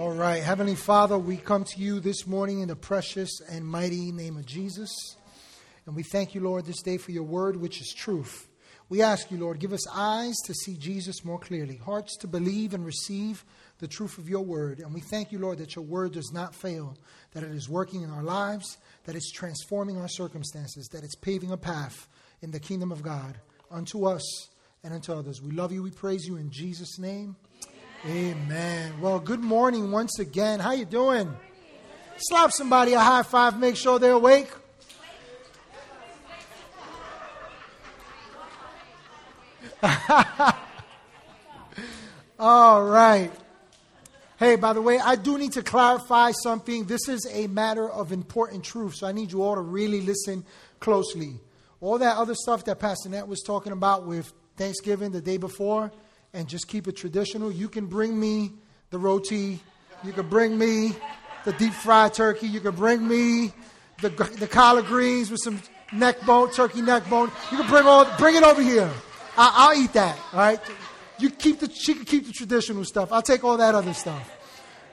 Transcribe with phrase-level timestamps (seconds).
[0.00, 0.42] All right.
[0.42, 4.46] Heavenly Father, we come to you this morning in the precious and mighty name of
[4.46, 4.90] Jesus.
[5.84, 8.48] And we thank you, Lord, this day for your word, which is truth.
[8.88, 12.72] We ask you, Lord, give us eyes to see Jesus more clearly, hearts to believe
[12.72, 13.44] and receive
[13.78, 14.78] the truth of your word.
[14.80, 16.96] And we thank you, Lord, that your word does not fail,
[17.32, 21.52] that it is working in our lives, that it's transforming our circumstances, that it's paving
[21.52, 22.08] a path
[22.40, 23.38] in the kingdom of God
[23.70, 24.48] unto us
[24.82, 25.42] and unto others.
[25.42, 25.82] We love you.
[25.82, 27.36] We praise you in Jesus' name.
[28.06, 28.98] Amen.
[28.98, 30.58] Well, good morning once again.
[30.58, 31.36] How you doing?
[32.16, 33.60] Slap somebody a high five.
[33.60, 34.48] Make sure they're awake.
[42.38, 43.30] All right.
[44.38, 46.86] Hey, by the way, I do need to clarify something.
[46.86, 50.46] This is a matter of important truth, so I need you all to really listen
[50.78, 51.34] closely.
[51.82, 55.92] All that other stuff that Pastor Nat was talking about with Thanksgiving the day before,
[56.32, 57.50] and just keep it traditional.
[57.50, 58.52] You can bring me
[58.90, 59.60] the roti,
[60.04, 60.94] you can bring me
[61.44, 63.52] the deep fried turkey, you can bring me
[64.00, 65.60] the, the collard greens with some
[65.92, 67.30] neck bone, turkey neck bone.
[67.50, 68.90] You can bring all, bring it over here.
[69.36, 70.18] I, will eat that.
[70.32, 70.60] All right.
[71.18, 73.12] You keep the, she can keep the traditional stuff.
[73.12, 74.36] I'll take all that other stuff.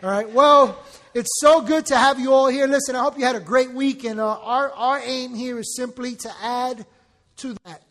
[0.04, 0.30] All right.
[0.30, 2.68] Well, it's so good to have you all here.
[2.68, 4.04] Listen, I hope you had a great week.
[4.04, 6.86] And uh, our, our aim here is simply to add
[7.38, 7.82] to that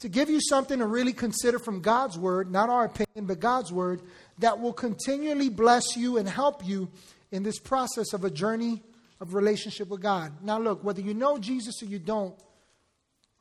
[0.00, 3.72] to give you something to really consider from God's Word, not our opinion, but God's
[3.72, 4.02] Word,
[4.38, 6.90] that will continually bless you and help you
[7.30, 8.82] in this process of a journey
[9.20, 10.32] of relationship with God.
[10.42, 12.34] Now, look, whether you know Jesus or you don't,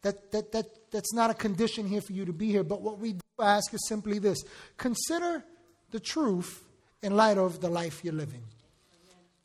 [0.01, 2.63] that, that, that, that's not a condition here for you to be here.
[2.63, 4.43] But what we do ask is simply this
[4.77, 5.43] consider
[5.91, 6.63] the truth
[7.01, 8.43] in light of the life you're living.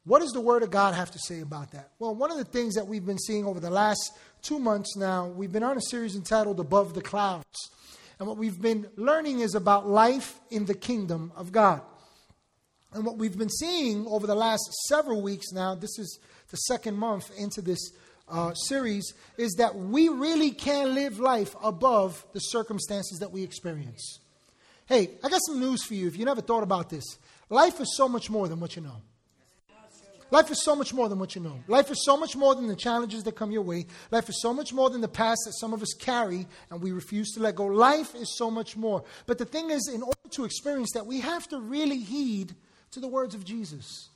[0.07, 1.91] What does the Word of God have to say about that?
[1.99, 5.29] Well, one of the things that we've been seeing over the last two months now,
[5.29, 7.71] we've been on a series entitled Above the Clouds.
[8.19, 11.81] And what we've been learning is about life in the kingdom of God.
[12.93, 16.19] And what we've been seeing over the last several weeks now, this is
[16.51, 17.93] the second month into this
[18.29, 24.21] uh, series, is that we really can live life above the circumstances that we experience.
[24.87, 27.05] Hey, I got some news for you if you never thought about this.
[27.49, 29.01] Life is so much more than what you know.
[30.31, 31.61] Life is so much more than what you know.
[31.69, 33.87] Life is so much more than the challenges that come your way.
[34.11, 36.93] Life is so much more than the past that some of us carry and we
[36.93, 37.67] refuse to let go.
[37.67, 39.05] Life is so much more.
[39.27, 42.55] But the thing is, in order to experience that, we have to really heed
[42.93, 44.09] to the words of Jesus.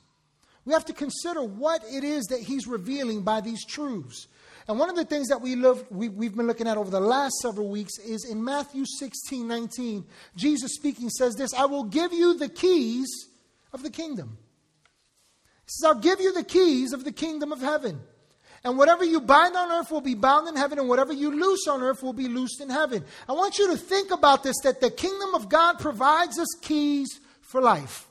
[0.65, 4.27] We have to consider what it is that he's revealing by these truths.
[4.67, 6.99] And one of the things that we love, we, have been looking at over the
[6.99, 10.05] last several weeks is in Matthew 16 19,
[10.35, 13.07] Jesus speaking says this I will give you the keys
[13.73, 14.37] of the kingdom.
[15.69, 18.01] Says, I'll give you the keys of the kingdom of heaven.
[18.63, 21.67] And whatever you bind on earth will be bound in heaven, and whatever you loose
[21.67, 23.05] on earth will be loosed in heaven.
[23.27, 27.21] I want you to think about this that the kingdom of God provides us keys
[27.41, 28.08] for life.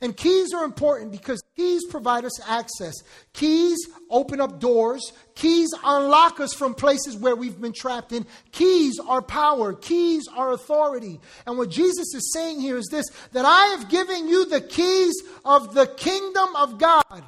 [0.00, 2.94] And keys are important because keys provide us access.
[3.32, 3.78] Keys
[4.10, 5.12] open up doors.
[5.34, 8.24] Keys unlock us from places where we've been trapped in.
[8.52, 9.74] Keys are power.
[9.74, 11.18] Keys are authority.
[11.46, 15.20] And what Jesus is saying here is this that I have given you the keys
[15.44, 17.24] of the kingdom of God.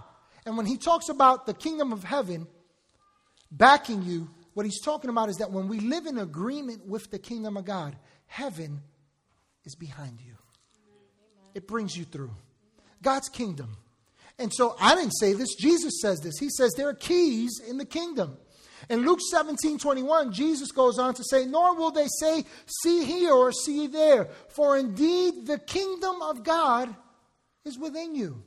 [0.46, 2.46] And when he talks about the kingdom of heaven
[3.50, 7.18] backing you, what he's talking about is that when we live in agreement with the
[7.18, 8.80] kingdom of God, heaven
[9.64, 10.34] is behind you,
[11.54, 12.30] it brings you through.
[13.02, 13.76] God's kingdom.
[14.38, 16.38] And so I didn't say this, Jesus says this.
[16.38, 18.38] He says there are keys in the kingdom.
[18.88, 22.44] In Luke 17 21, Jesus goes on to say, Nor will they say,
[22.82, 26.94] See here or see there, for indeed the kingdom of God
[27.64, 28.42] is within you.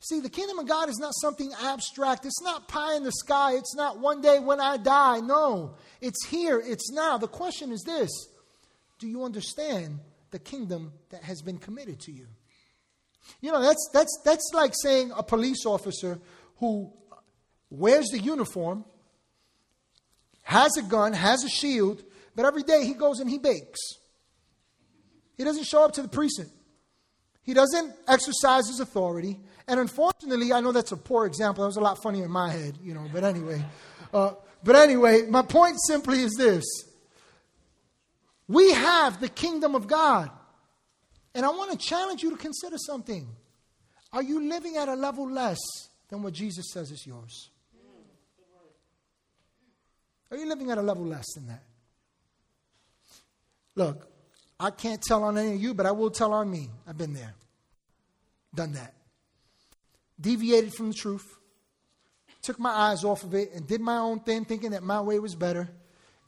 [0.00, 2.26] See, the kingdom of God is not something abstract.
[2.26, 3.54] It's not pie in the sky.
[3.54, 5.20] It's not one day when I die.
[5.20, 6.62] No, it's here.
[6.64, 7.18] It's now.
[7.18, 8.10] The question is this
[8.98, 10.00] Do you understand
[10.30, 12.26] the kingdom that has been committed to you?
[13.40, 16.18] You know, that's, that's, that's like saying a police officer
[16.56, 16.92] who
[17.70, 18.84] wears the uniform,
[20.42, 22.02] has a gun, has a shield,
[22.34, 23.80] but every day he goes and he bakes.
[25.36, 26.50] He doesn't show up to the precinct.
[27.42, 29.38] He doesn't exercise his authority.
[29.68, 31.62] And unfortunately, I know that's a poor example.
[31.62, 33.64] That was a lot funnier in my head, you know, but anyway.
[34.12, 34.32] Uh,
[34.64, 36.64] but anyway, my point simply is this
[38.48, 40.30] we have the kingdom of God.
[41.36, 43.28] And I want to challenge you to consider something.
[44.10, 45.58] Are you living at a level less
[46.08, 47.50] than what Jesus says is yours?
[50.30, 51.62] Are you living at a level less than that?
[53.74, 54.08] Look,
[54.58, 56.70] I can't tell on any of you, but I will tell on me.
[56.88, 57.34] I've been there,
[58.54, 58.94] done that.
[60.18, 61.26] Deviated from the truth,
[62.40, 65.18] took my eyes off of it, and did my own thing, thinking that my way
[65.18, 65.68] was better.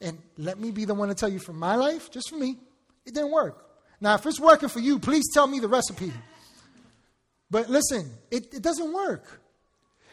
[0.03, 2.59] And let me be the one to tell you from my life, just for me,
[3.07, 3.68] it didn't work.
[4.01, 6.13] Now, if it's working for you, please tell me the recipe.
[7.51, 9.41] But listen, it, it doesn't work.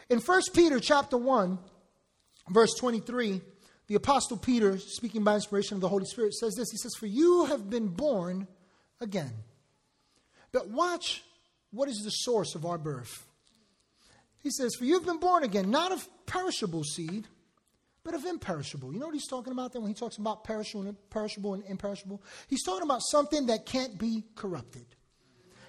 [0.08, 1.58] In 1 Peter chapter 1,
[2.50, 3.40] verse 23,
[3.88, 7.06] the Apostle Peter, speaking by inspiration of the Holy Spirit, says this He says, For
[7.06, 8.48] you have been born
[9.00, 9.32] again.
[10.52, 11.22] But watch
[11.70, 13.26] what is the source of our birth.
[14.42, 17.26] He says, For you have been born again, not of perishable seed,
[18.06, 18.92] but of imperishable.
[18.92, 22.22] You know what he's talking about there when he talks about perishable and imperishable?
[22.46, 24.86] He's talking about something that can't be corrupted.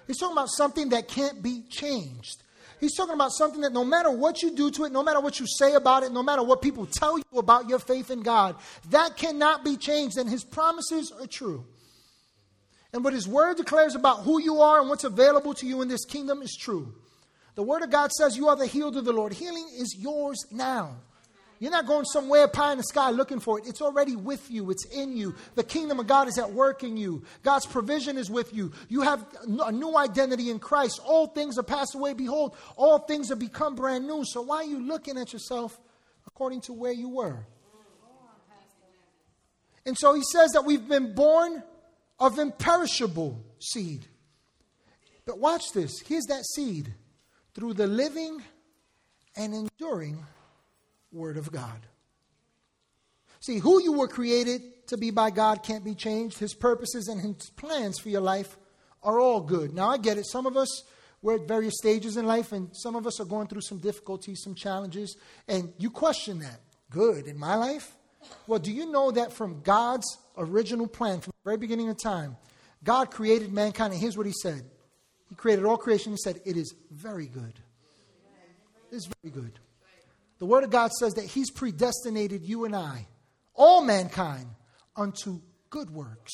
[0.06, 2.44] He's talking about something that can't be changed.
[2.78, 5.40] He's talking about something that no matter what you do to it, no matter what
[5.40, 8.54] you say about it, no matter what people tell you about your faith in God,
[8.90, 11.66] that cannot be changed, and His promises are true.
[12.92, 15.88] And what His Word declares about who you are and what's available to you in
[15.88, 16.94] this kingdom is true.
[17.56, 19.32] The Word of God says you are the healed of the Lord.
[19.32, 20.98] Healing is yours now.
[21.60, 23.66] You're not going somewhere pie in the sky looking for it.
[23.66, 25.34] It's already with you, it's in you.
[25.56, 27.24] The kingdom of God is at work in you.
[27.42, 28.72] God's provision is with you.
[28.88, 31.00] You have a new identity in Christ.
[31.04, 32.14] All things are passed away.
[32.14, 34.24] Behold, all things have become brand new.
[34.24, 35.80] So why are you looking at yourself
[36.26, 37.44] according to where you were?
[39.84, 41.62] And so he says that we've been born
[42.20, 44.06] of imperishable seed.
[45.24, 46.00] But watch this.
[46.06, 46.92] Here's that seed
[47.54, 48.42] through the living
[49.36, 50.24] and enduring
[51.12, 51.86] Word of God.
[53.40, 56.38] See, who you were created to be by God can't be changed.
[56.38, 58.56] His purposes and His plans for your life
[59.02, 59.72] are all good.
[59.72, 60.26] Now, I get it.
[60.26, 60.82] Some of us,
[61.22, 64.40] we're at various stages in life, and some of us are going through some difficulties,
[64.42, 65.16] some challenges,
[65.46, 66.60] and you question that.
[66.90, 67.26] Good.
[67.26, 67.94] In my life?
[68.46, 72.36] Well, do you know that from God's original plan, from the very beginning of time,
[72.82, 74.62] God created mankind, and here's what He said
[75.28, 76.12] He created all creation.
[76.12, 77.54] He said, It is very good.
[78.90, 79.58] It is very good.
[80.38, 83.06] The Word of God says that He's predestinated you and I,
[83.54, 84.46] all mankind,
[84.96, 85.40] unto
[85.70, 86.32] good works.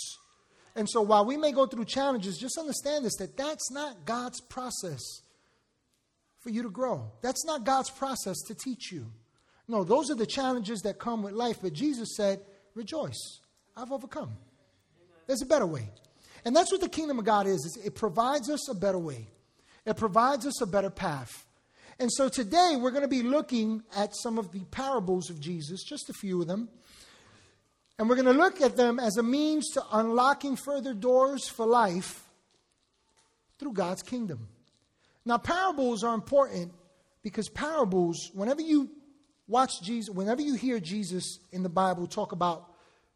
[0.77, 4.41] And so while we may go through challenges, just understand this that that's not God's
[4.41, 5.01] process
[6.41, 7.13] for you to grow.
[7.23, 9.11] That's not God's process to teach you.
[9.67, 11.59] No, those are the challenges that come with life.
[11.63, 12.41] But Jesus said,
[12.75, 13.41] Rejoice,
[13.77, 14.37] I've overcome.
[15.27, 15.91] There's a better way.
[16.45, 19.29] And that's what the kingdom of God is, is it provides us a better way.
[19.87, 21.47] It provides us a better path.
[21.99, 25.85] And so today we're going to be looking at some of the parables of Jesus,
[25.85, 26.69] just a few of them.
[27.99, 31.67] And we're going to look at them as a means to unlocking further doors for
[31.67, 32.25] life
[33.59, 34.49] through God's kingdom.
[35.25, 36.73] Now, parables are important
[37.23, 38.91] because parables, whenever you
[39.47, 42.75] watch Jesus, whenever you hear Jesus in the Bible talk about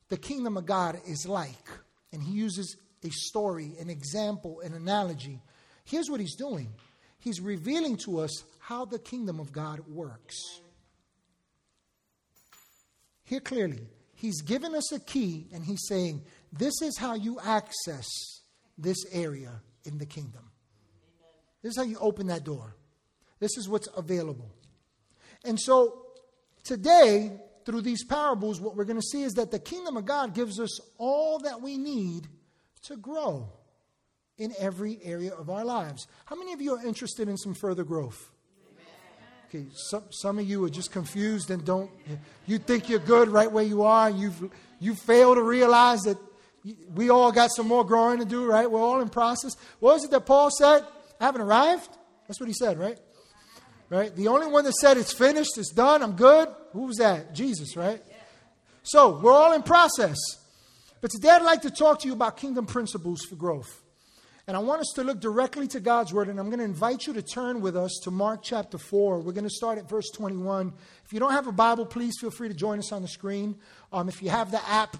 [0.08, 1.68] the kingdom of God is like,
[2.12, 5.40] and he uses a story, an example, an analogy,
[5.84, 6.68] here's what he's doing.
[7.18, 10.36] He's revealing to us how the kingdom of God works.
[13.24, 16.20] Here clearly, he's given us a key and he's saying,
[16.52, 18.06] This is how you access
[18.76, 20.42] this area in the kingdom.
[21.62, 22.76] This is how you open that door.
[23.40, 24.50] This is what's available.
[25.46, 26.04] And so
[26.62, 30.34] today, through these parables, what we're going to see is that the kingdom of God
[30.34, 32.28] gives us all that we need
[32.82, 33.50] to grow
[34.36, 36.06] in every area of our lives.
[36.26, 38.30] How many of you are interested in some further growth?
[39.48, 41.90] Okay, some, some of you are just confused and don't,
[42.46, 46.18] you think you're good right where you are, you've, you fail to realize that
[46.94, 48.70] we all got some more growing to do, right?
[48.70, 49.56] We're all in process.
[49.80, 50.84] What was it that Paul said?
[51.18, 51.88] I haven't arrived?
[52.26, 52.98] That's what he said, right?
[53.88, 54.14] Right?
[54.14, 56.48] The only one that said it's finished, it's done, I'm good.
[56.72, 57.34] Who was that?
[57.34, 58.02] Jesus, right?
[58.82, 60.18] So we're all in process.
[61.00, 63.82] But today I'd like to talk to you about kingdom principles for growth.
[64.48, 67.06] And I want us to look directly to God's word, and I'm going to invite
[67.06, 69.20] you to turn with us to Mark chapter 4.
[69.20, 70.72] We're going to start at verse 21.
[71.04, 73.56] If you don't have a Bible, please feel free to join us on the screen.
[73.92, 74.96] Um, if you have the app,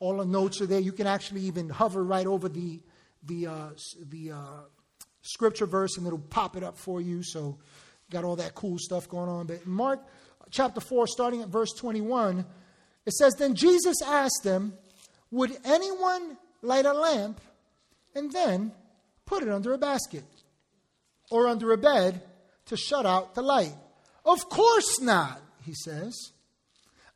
[0.00, 0.80] all the notes are there.
[0.80, 2.80] You can actually even hover right over the,
[3.22, 3.68] the, uh,
[4.10, 4.62] the uh,
[5.20, 7.22] scripture verse, and it'll pop it up for you.
[7.22, 7.60] So,
[8.10, 9.46] got all that cool stuff going on.
[9.46, 10.00] But Mark
[10.50, 12.44] chapter 4, starting at verse 21,
[13.06, 14.72] it says, Then Jesus asked them,
[15.30, 17.40] Would anyone light a lamp?
[18.14, 18.72] And then
[19.26, 20.24] put it under a basket
[21.30, 22.22] or under a bed
[22.66, 23.74] to shut out the light.
[24.24, 26.14] Of course not, he says.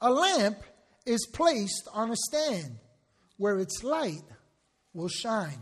[0.00, 0.58] A lamp
[1.04, 2.76] is placed on a stand
[3.36, 4.24] where its light
[4.92, 5.60] will shine.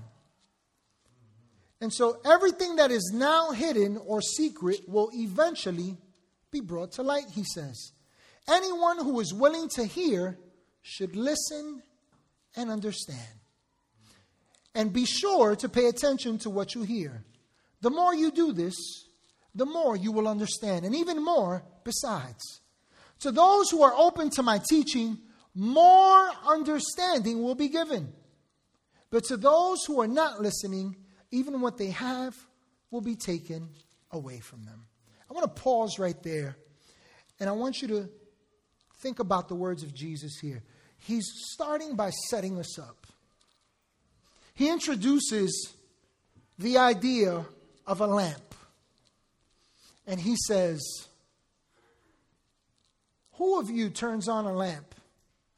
[1.80, 5.96] And so everything that is now hidden or secret will eventually
[6.50, 7.92] be brought to light, he says.
[8.48, 10.38] Anyone who is willing to hear
[10.82, 11.82] should listen
[12.56, 13.18] and understand.
[14.74, 17.24] And be sure to pay attention to what you hear.
[17.80, 18.74] The more you do this,
[19.54, 22.60] the more you will understand, and even more besides.
[23.20, 25.18] To those who are open to my teaching,
[25.54, 28.12] more understanding will be given.
[29.10, 30.96] But to those who are not listening,
[31.30, 32.34] even what they have
[32.90, 33.68] will be taken
[34.10, 34.86] away from them.
[35.30, 36.56] I want to pause right there,
[37.38, 38.08] and I want you to
[38.98, 40.62] think about the words of Jesus here.
[40.98, 43.03] He's starting by setting us up.
[44.54, 45.74] He introduces
[46.58, 47.44] the idea
[47.86, 48.54] of a lamp.
[50.06, 50.80] And he says,
[53.34, 54.94] Who of you turns on a lamp,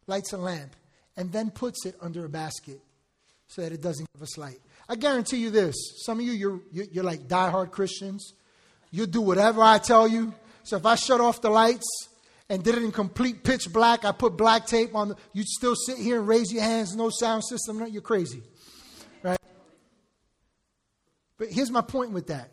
[0.07, 0.75] lights a lamp,
[1.17, 2.81] and then puts it under a basket
[3.49, 4.61] so that it doesn't give us light?
[4.89, 5.75] I guarantee you this.
[6.05, 8.35] Some of you, you're, you're like diehard Christians.
[8.93, 10.33] You do whatever I tell you.
[10.63, 12.09] So if I shut off the lights
[12.49, 15.75] and did it in complete pitch black, I put black tape on, the, you'd still
[15.75, 17.79] sit here and raise your hands, no sound system.
[17.79, 18.43] No, you're crazy.
[21.39, 22.51] But here's my point with that.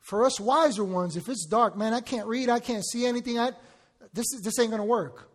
[0.00, 3.38] For us wiser ones, if it's dark, man, I can't read, I can't see anything,
[3.38, 3.52] I,
[4.12, 5.28] this, is, this ain't going to work.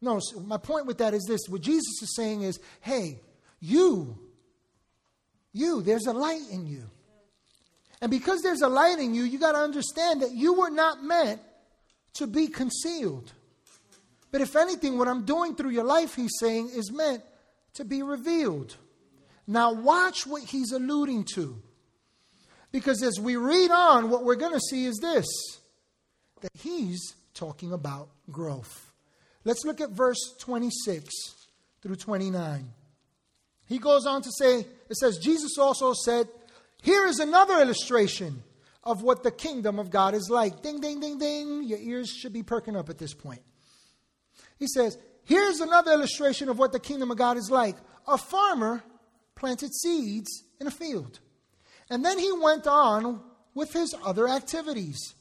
[0.00, 1.42] No, so my point with that is this.
[1.48, 3.20] What Jesus is saying is, hey,
[3.60, 4.18] you
[5.58, 5.82] you.
[5.82, 6.84] There's a light in you.
[8.00, 11.02] And because there's a light in you, you got to understand that you were not
[11.02, 11.40] meant
[12.14, 13.32] to be concealed.
[14.30, 17.22] But if anything, what I'm doing through your life, he's saying, is meant
[17.74, 18.76] to be revealed.
[19.50, 21.60] Now, watch what he's alluding to.
[22.70, 25.26] Because as we read on, what we're going to see is this
[26.42, 28.92] that he's talking about growth.
[29.44, 31.12] Let's look at verse 26
[31.82, 32.68] through 29.
[33.66, 36.28] He goes on to say, it says, Jesus also said,
[36.82, 38.42] Here is another illustration
[38.84, 40.62] of what the kingdom of God is like.
[40.62, 41.64] Ding, ding, ding, ding.
[41.64, 43.42] Your ears should be perking up at this point.
[44.58, 47.76] He says, Here's another illustration of what the kingdom of God is like.
[48.06, 48.84] A farmer
[49.38, 51.20] planted seeds in a field.
[51.88, 53.22] And then he went on
[53.54, 55.14] with his other activities.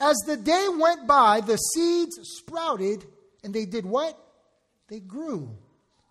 [0.00, 3.04] As the day went by, the seeds sprouted
[3.42, 4.18] and they did what?
[4.88, 5.56] They grew.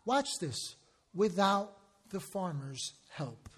[0.05, 0.75] Watch this
[1.13, 1.75] without
[2.09, 3.49] the farmer's help.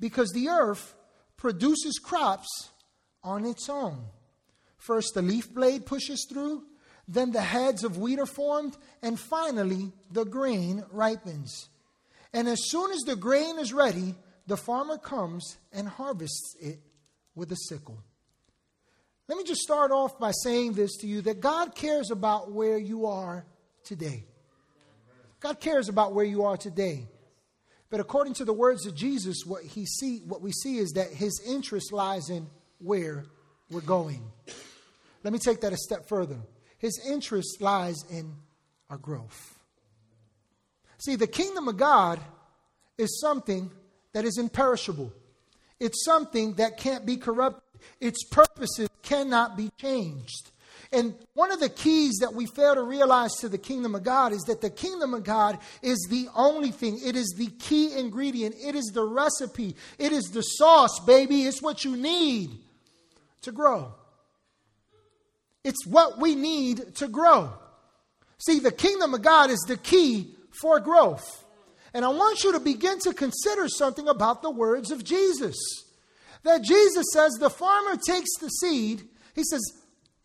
[0.00, 0.94] Because the earth
[1.36, 2.70] produces crops
[3.22, 3.98] on its own.
[4.78, 6.64] First, the leaf blade pushes through,
[7.06, 11.68] then the heads of wheat are formed, and finally, the grain ripens.
[12.34, 14.16] And as soon as the grain is ready,
[14.48, 16.80] the farmer comes and harvests it
[17.34, 18.02] with a sickle.
[19.28, 22.76] Let me just start off by saying this to you that God cares about where
[22.76, 23.46] you are
[23.84, 24.24] today.
[25.40, 27.06] God cares about where you are today.
[27.88, 31.10] But according to the words of Jesus, what, he see, what we see is that
[31.10, 32.48] his interest lies in
[32.78, 33.24] where
[33.70, 34.22] we're going.
[35.22, 36.38] Let me take that a step further.
[36.78, 38.34] His interest lies in
[38.90, 39.53] our growth.
[41.04, 42.18] See, the kingdom of God
[42.96, 43.70] is something
[44.14, 45.12] that is imperishable,
[45.78, 47.62] it's something that can't be corrupted,
[48.00, 50.50] its purposes cannot be changed.
[50.92, 54.32] And one of the keys that we fail to realize to the kingdom of God
[54.32, 57.00] is that the kingdom of God is the only thing.
[57.04, 58.54] It is the key ingredient.
[58.64, 59.74] It is the recipe.
[59.98, 61.42] It is the sauce, baby.
[61.42, 62.58] It's what you need
[63.42, 63.92] to grow.
[65.64, 67.52] It's what we need to grow.
[68.38, 70.33] See, the kingdom of God is the key
[70.64, 71.44] for growth.
[71.92, 75.54] And I want you to begin to consider something about the words of Jesus.
[76.42, 79.02] That Jesus says the farmer takes the seed,
[79.34, 79.60] he says,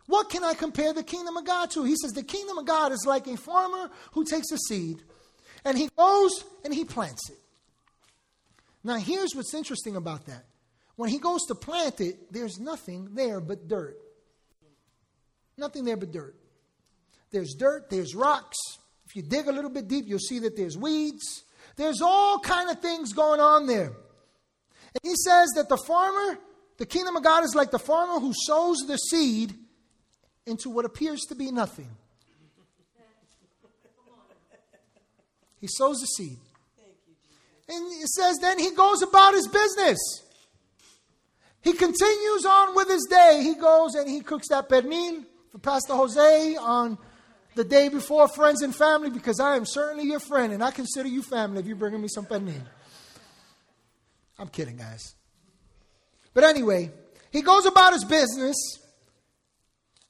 [0.06, 1.84] what can I compare the kingdom of God to?
[1.84, 5.04] He says the kingdom of God is like a farmer who takes a seed
[5.66, 7.38] and he goes and he plants it.
[8.82, 10.46] Now, here's what's interesting about that.
[10.96, 13.98] When he goes to plant it, there's nothing there but dirt.
[15.58, 16.36] Nothing there but dirt.
[17.32, 18.58] There's dirt, there's rocks.
[19.10, 21.44] If you dig a little bit deep, you'll see that there's weeds.
[21.78, 23.88] There's all kind of things going on there.
[23.88, 26.38] And he says that the farmer,
[26.78, 29.56] the kingdom of God is like the farmer who sows the seed
[30.46, 31.90] into what appears to be nothing.
[35.60, 36.38] He sows the seed.
[37.68, 39.98] And it says, then he goes about his business.
[41.62, 43.42] He continues on with his day.
[43.44, 46.98] He goes and he cooks that pernil for Pastor Jose on
[47.56, 51.10] the day before friends and family because I am certainly your friend and I consider
[51.10, 52.62] you family if you're bringing me some pernil.
[54.38, 55.16] I'm kidding, guys.
[56.34, 56.92] But anyway,
[57.32, 58.56] he goes about his business.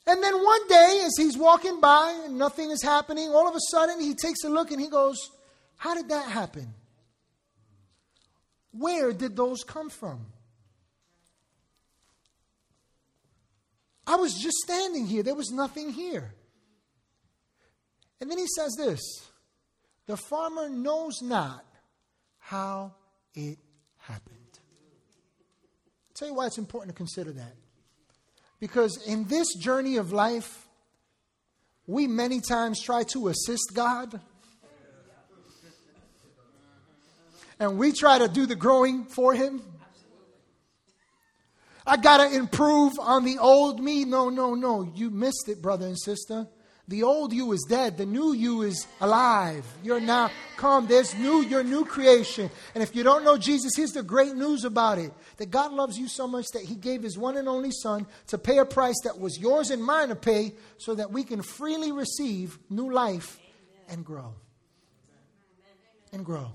[0.05, 3.59] And then one day, as he's walking by and nothing is happening, all of a
[3.71, 5.17] sudden he takes a look and he goes,
[5.77, 6.73] How did that happen?
[8.71, 10.27] Where did those come from?
[14.05, 16.33] I was just standing here, there was nothing here.
[18.21, 18.99] And then he says this
[20.05, 21.65] The farmer knows not
[22.39, 22.93] how
[23.33, 23.57] it
[23.97, 24.37] happened.
[26.09, 27.55] I'll tell you why it's important to consider that.
[28.59, 30.67] Because in this journey of life,
[31.87, 34.19] we many times try to assist God.
[37.61, 39.61] And we try to do the growing for Him.
[41.85, 44.05] I got to improve on the old me.
[44.05, 44.89] No, no, no.
[44.95, 46.47] You missed it, brother and sister.
[46.89, 47.97] The old you is dead.
[47.97, 49.63] The new you is alive.
[49.83, 50.87] You're now come.
[50.87, 52.49] There's new, your new creation.
[52.73, 55.13] And if you don't know Jesus, here's the great news about it.
[55.37, 58.39] That God loves you so much that he gave his one and only son to
[58.39, 61.91] pay a price that was yours and mine to pay so that we can freely
[61.91, 63.37] receive new life
[63.87, 64.33] and grow.
[66.11, 66.47] And grow.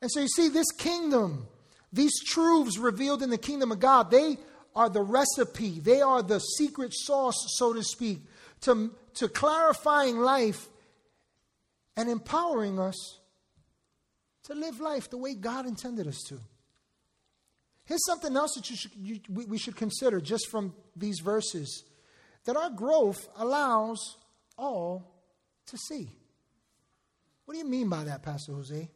[0.00, 1.46] And so you see, this kingdom,
[1.92, 4.38] these truths revealed in the kingdom of God, they
[4.74, 8.20] are the recipe, they are the secret sauce, so to speak,
[8.62, 10.68] to, to clarifying life
[11.96, 13.18] and empowering us
[14.44, 16.38] to live life the way God intended us to.
[17.84, 21.84] Here's something else that you should, you, we, we should consider just from these verses
[22.44, 24.16] that our growth allows
[24.56, 25.12] all
[25.66, 26.08] to see.
[27.44, 28.88] What do you mean by that, Pastor Jose?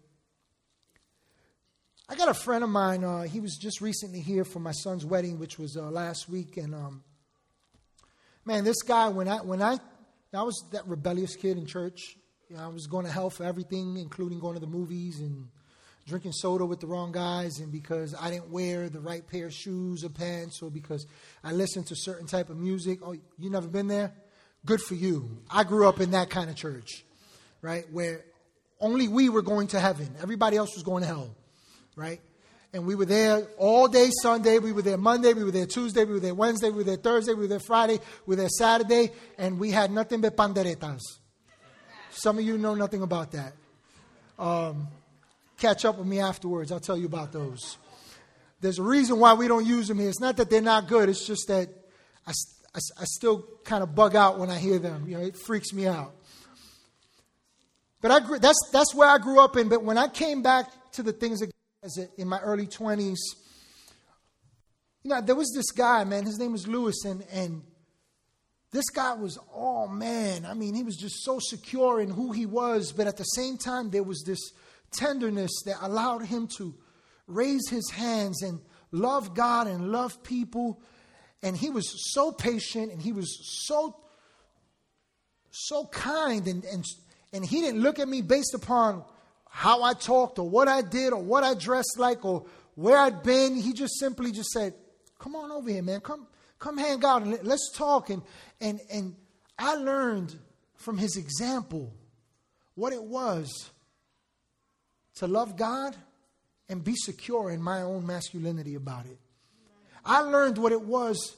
[2.07, 3.03] I got a friend of mine.
[3.03, 6.59] Uh, he was just recently here for my son's wedding, which was uh, last week,
[6.59, 7.03] and um,
[8.45, 9.79] man, this guy, when I, when I,
[10.35, 12.17] I was that rebellious kid in church.
[12.51, 15.49] You know, I was going to hell for everything, including going to the movies and
[16.07, 19.55] drinking soda with the wrong guys, and because I didn't wear the right pair of
[19.55, 21.07] shoes or pants, or because
[21.43, 22.99] I listened to certain type of music.
[23.03, 24.13] Oh, you never been there?
[24.67, 25.39] Good for you.
[25.51, 27.05] I grew up in that kind of church,
[27.63, 28.27] right, where
[28.79, 30.15] only we were going to heaven.
[30.21, 31.35] Everybody else was going to hell,
[31.97, 32.21] right?
[32.73, 34.59] And we were there all day Sunday.
[34.59, 35.33] We were there Monday.
[35.33, 36.05] We were there Tuesday.
[36.05, 36.71] We were there Wednesday.
[36.71, 37.33] We were there Thursday.
[37.33, 38.01] We were there Friday.
[38.27, 39.13] We were there Saturday.
[39.39, 41.01] And we had nothing but panderetas.
[42.11, 43.53] Some of you know nothing about that.
[44.41, 44.89] Um,
[45.57, 46.73] catch up with me afterwards.
[46.73, 47.79] I'll tell you about those.
[48.61, 50.09] There's a reason why we don't use them here.
[50.09, 51.09] It's not that they're not good.
[51.09, 51.69] It's just that
[52.27, 52.33] I,
[52.75, 55.05] I, I still kind of bug out when I hear them.
[55.07, 56.13] You know, it freaks me out.
[58.01, 59.69] But I, grew, that's, that's where I grew up in.
[59.69, 61.54] But when I came back to the things that
[62.17, 63.19] in my early 20s.
[65.03, 67.63] You know, there was this guy, man, his name was Lewis, and, and
[68.73, 72.47] this guy was, oh man, I mean, he was just so secure in who he
[72.47, 74.41] was, but at the same time, there was this
[74.93, 76.75] tenderness that allowed him to
[77.27, 80.83] raise his hands and love God and love people.
[81.43, 83.97] And he was so patient and he was so,
[85.51, 86.47] so kind.
[86.47, 86.85] And, and,
[87.33, 89.05] and he didn't look at me based upon
[89.57, 93.23] how I talked or what I did or what I dressed like or where I'd
[93.23, 93.55] been.
[93.55, 94.75] He just simply just said,
[95.21, 96.01] Come on over here, man.
[96.01, 96.27] Come,
[96.59, 98.11] come hang out and let's talk.
[98.11, 98.23] And,
[98.61, 99.15] and, and
[99.57, 100.37] I learned
[100.75, 101.95] from his example
[102.75, 103.71] what it was
[105.19, 105.95] to love God
[106.69, 109.19] and be secure in my own masculinity about it.
[110.05, 111.37] I learned what it was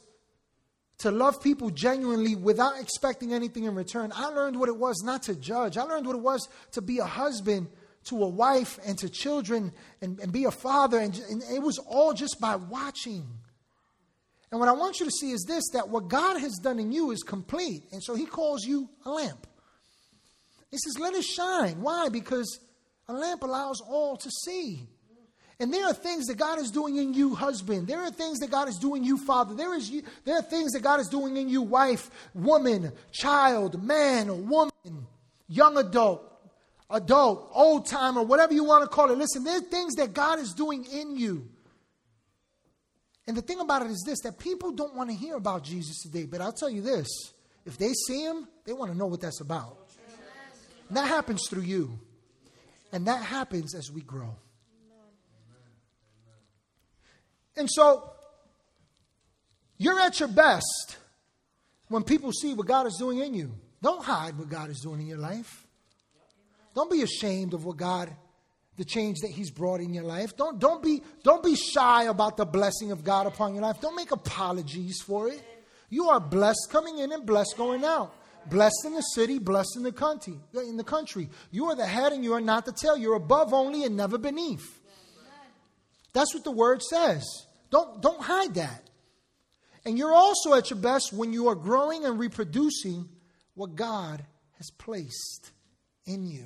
[0.98, 4.10] to love people genuinely without expecting anything in return.
[4.16, 5.76] I learned what it was not to judge.
[5.76, 7.68] I learned what it was to be a husband
[8.06, 10.98] to a wife and to children and, and be a father.
[10.98, 13.26] And, and it was all just by watching.
[14.50, 16.92] And what I want you to see is this that what God has done in
[16.92, 17.84] you is complete.
[17.92, 19.46] And so he calls you a lamp.
[20.70, 21.80] He says, Let it shine.
[21.80, 22.08] Why?
[22.08, 22.60] Because
[23.08, 24.88] a lamp allows all to see.
[25.58, 27.86] And there are things that God is doing in you, husband.
[27.86, 29.54] There are things that God is doing you, father.
[29.54, 33.82] There, is, you, there are things that God is doing in you, wife, woman, child,
[33.82, 35.06] man, woman,
[35.48, 36.35] young adult,
[36.90, 39.18] adult, old timer, whatever you want to call it.
[39.18, 41.48] Listen, there's things that God is doing in you.
[43.26, 46.00] And the thing about it is this that people don't want to hear about Jesus
[46.02, 46.24] today.
[46.24, 47.08] But I'll tell you this
[47.64, 49.78] if they see him, they want to know what that's about.
[50.88, 51.98] And that happens through you.
[52.92, 54.36] And that happens as we grow.
[57.56, 58.12] And so,
[59.78, 60.98] you're at your best
[61.88, 63.52] when people see what God is doing in you.
[63.82, 65.65] Don't hide what God is doing in your life.
[66.76, 68.14] Don't be ashamed of what God,
[68.76, 70.36] the change that He's brought in your life.
[70.36, 73.80] Don't, don't, be, don't be shy about the blessing of God upon your life.
[73.80, 75.42] Don't make apologies for it.
[75.88, 78.14] You are blessed coming in and blessed going out.
[78.50, 80.34] Blessed in the city, blessed in the country.
[80.52, 82.94] In the country, you are the head and you are not the tail.
[82.94, 84.78] You're above only and never beneath.
[86.12, 87.24] That's what the word says.
[87.70, 88.90] Don't, don't hide that.
[89.86, 93.08] And you're also at your best when you are growing and reproducing
[93.54, 94.22] what God
[94.58, 95.52] has placed
[96.04, 96.44] in you.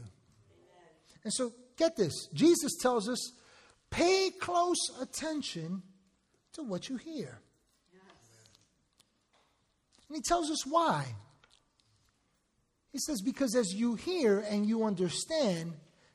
[1.30, 3.30] And so, get this Jesus tells us
[3.88, 5.80] pay close attention
[6.54, 7.38] to what you hear.
[10.08, 11.06] And he tells us why.
[12.90, 15.74] He says, because as you hear and you understand,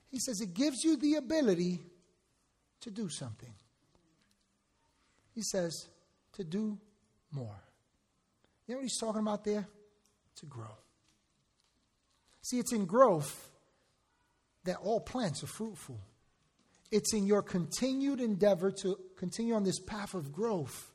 [0.10, 1.80] he says it gives you the ability
[2.82, 3.54] to do something.
[5.34, 5.88] He says,
[6.34, 6.78] to do
[7.32, 7.64] more.
[8.68, 9.66] You know what he's talking about there?
[10.36, 10.76] To grow.
[12.42, 13.50] See, it's in growth
[14.66, 16.00] that all plants are fruitful.
[16.92, 20.92] it's in your continued endeavor to continue on this path of growth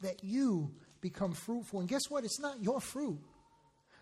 [0.00, 1.80] that you become fruitful.
[1.80, 2.24] And guess what?
[2.24, 3.20] It's not your fruit.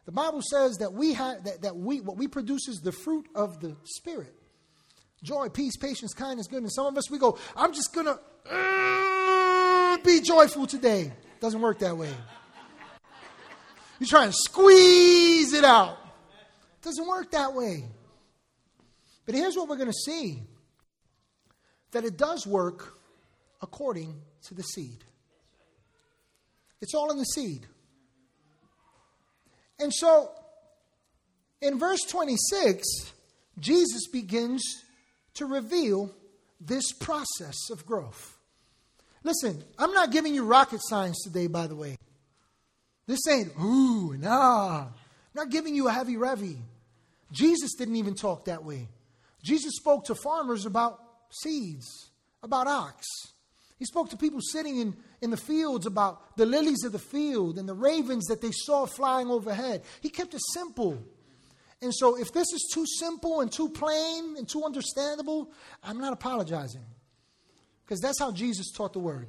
[0.06, 3.26] The Bible says that we have that, that we what we produce is the fruit
[3.34, 4.34] of the Spirit.
[5.22, 6.74] Joy, peace, patience, kindness, goodness.
[6.74, 8.18] Some of us we go, I'm just gonna
[8.50, 11.12] uh, be joyful today.
[11.40, 12.10] Doesn't work that way.
[13.98, 15.96] You try and squeeze it out.
[16.82, 17.84] Doesn't work that way.
[19.26, 20.42] But here's what we're going to see
[21.92, 22.98] that it does work
[23.62, 25.04] according to the seed.
[26.80, 27.66] It's all in the seed.
[29.78, 30.30] And so,
[31.60, 32.84] in verse 26,
[33.58, 34.62] Jesus begins
[35.34, 36.14] to reveal
[36.60, 38.36] this process of growth.
[39.22, 41.96] Listen, I'm not giving you rocket science today, by the way.
[43.06, 44.82] This ain't, ooh, nah.
[44.82, 44.92] I'm
[45.34, 46.58] not giving you a heavy revy.
[47.32, 48.88] Jesus didn't even talk that way.
[49.44, 50.98] Jesus spoke to farmers about
[51.30, 52.10] seeds,
[52.42, 53.04] about ox.
[53.78, 57.58] He spoke to people sitting in, in the fields about the lilies of the field
[57.58, 59.82] and the ravens that they saw flying overhead.
[60.00, 60.98] He kept it simple.
[61.82, 65.50] And so, if this is too simple and too plain and too understandable,
[65.82, 66.84] I'm not apologizing.
[67.84, 69.28] Because that's how Jesus taught the word.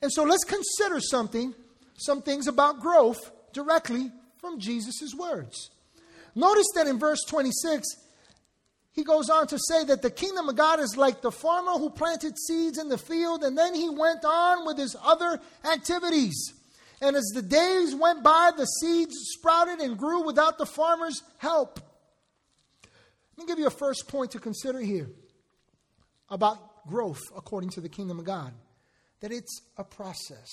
[0.00, 1.52] And so, let's consider something,
[1.96, 5.70] some things about growth directly from Jesus' words.
[6.36, 7.84] Notice that in verse 26,
[8.92, 11.90] he goes on to say that the kingdom of God is like the farmer who
[11.90, 16.52] planted seeds in the field and then he went on with his other activities.
[17.00, 21.80] And as the days went by, the seeds sprouted and grew without the farmer's help.
[23.36, 25.08] Let me give you a first point to consider here
[26.28, 28.52] about growth according to the kingdom of God
[29.20, 30.48] that it's a process.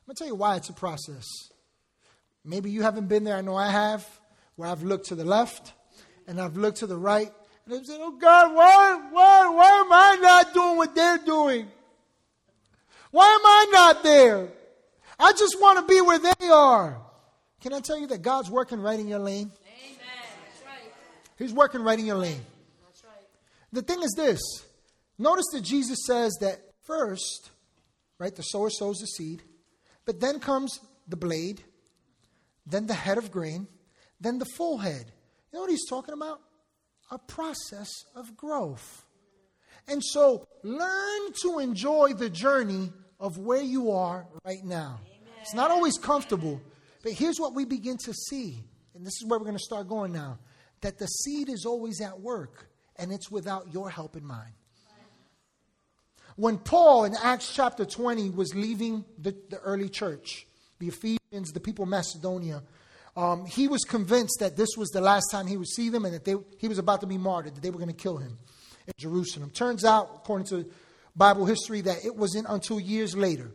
[0.00, 1.24] I'm going to tell you why it's a process.
[2.44, 4.06] Maybe you haven't been there, I know I have
[4.56, 5.72] where I've looked to the left
[6.26, 7.30] and I've looked to the right
[7.66, 11.68] and I've said, Oh God, why, why, why am I not doing what they're doing?
[13.10, 14.48] Why am I not there?
[15.18, 17.00] I just want to be where they are.
[17.60, 19.50] Can I tell you that God's working right in your lane?
[19.66, 19.98] Amen.
[19.98, 20.92] That's right.
[21.38, 22.40] He's working right in your lane.
[22.84, 23.24] That's right.
[23.72, 24.40] The thing is this
[25.18, 27.50] notice that Jesus says that first,
[28.18, 29.42] right, the sower sows the seed,
[30.04, 31.62] but then comes the blade,
[32.66, 33.68] then the head of grain,
[34.20, 35.12] then the full head.
[35.54, 36.40] You know what he's talking about?
[37.12, 39.06] A process of growth.
[39.86, 44.98] And so learn to enjoy the journey of where you are right now.
[45.06, 45.32] Amen.
[45.42, 46.60] It's not always comfortable,
[47.04, 48.64] but here's what we begin to see.
[48.96, 50.40] And this is where we're going to start going now
[50.80, 54.54] that the seed is always at work, and it's without your help in mind.
[56.34, 60.48] When Paul in Acts chapter 20 was leaving the, the early church,
[60.80, 62.64] the Ephesians, the people of Macedonia,
[63.16, 66.14] um, he was convinced that this was the last time he would see them and
[66.14, 68.38] that they, he was about to be martyred, that they were going to kill him
[68.86, 69.50] in Jerusalem.
[69.50, 70.68] Turns out, according to
[71.14, 73.52] Bible history, that it wasn't until years later.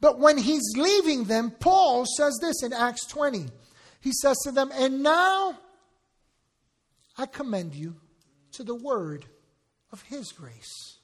[0.00, 3.46] But when he's leaving them, Paul says this in Acts 20.
[4.00, 5.58] He says to them, And now
[7.16, 7.96] I commend you
[8.52, 9.26] to the word
[9.92, 10.98] of his grace.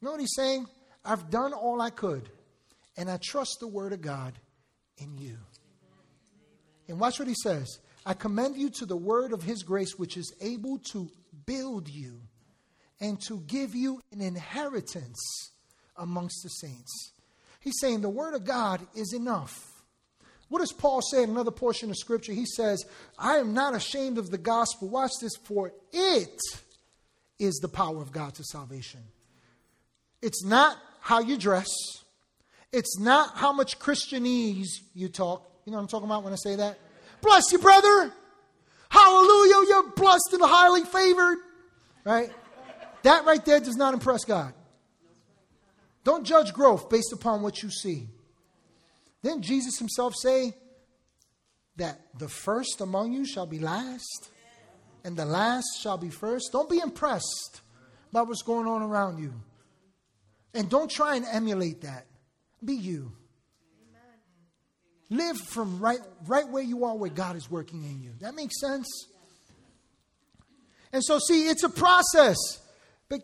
[0.00, 0.66] You know what he's saying?
[1.04, 2.28] I've done all I could,
[2.96, 4.34] and I trust the word of God
[4.98, 5.38] in you.
[6.88, 10.16] And watch what he says I commend you to the word of his grace, which
[10.16, 11.10] is able to
[11.44, 12.20] build you
[13.00, 15.20] and to give you an inheritance
[15.96, 17.12] amongst the saints.
[17.60, 19.72] He's saying the word of God is enough.
[20.48, 22.32] What does Paul say in another portion of scripture?
[22.32, 22.84] He says,
[23.18, 24.88] I am not ashamed of the gospel.
[24.88, 26.40] Watch this, for it
[27.38, 29.00] is the power of God to salvation.
[30.22, 31.68] It's not how you dress,
[32.72, 36.36] it's not how much Christianese you talk, you know what I'm talking about when I
[36.36, 36.78] say that?
[37.20, 38.12] Bless you, brother.
[38.88, 39.68] Hallelujah.
[39.68, 41.38] You're blessed and highly favored.
[42.04, 42.30] Right?
[43.02, 44.54] That right there does not impress God.
[46.04, 48.06] Don't judge growth based upon what you see.
[49.22, 50.54] Then Jesus himself say
[51.76, 54.30] that the first among you shall be last,
[55.04, 56.50] and the last shall be first.
[56.52, 57.60] Don't be impressed
[58.12, 59.34] by what's going on around you.
[60.54, 62.06] And don't try and emulate that.
[62.64, 63.12] Be you.
[65.08, 68.10] Live from right, right where you are, where God is working in you.
[68.20, 68.88] That makes sense?
[70.92, 72.36] And so, see, it's a process.
[73.08, 73.20] But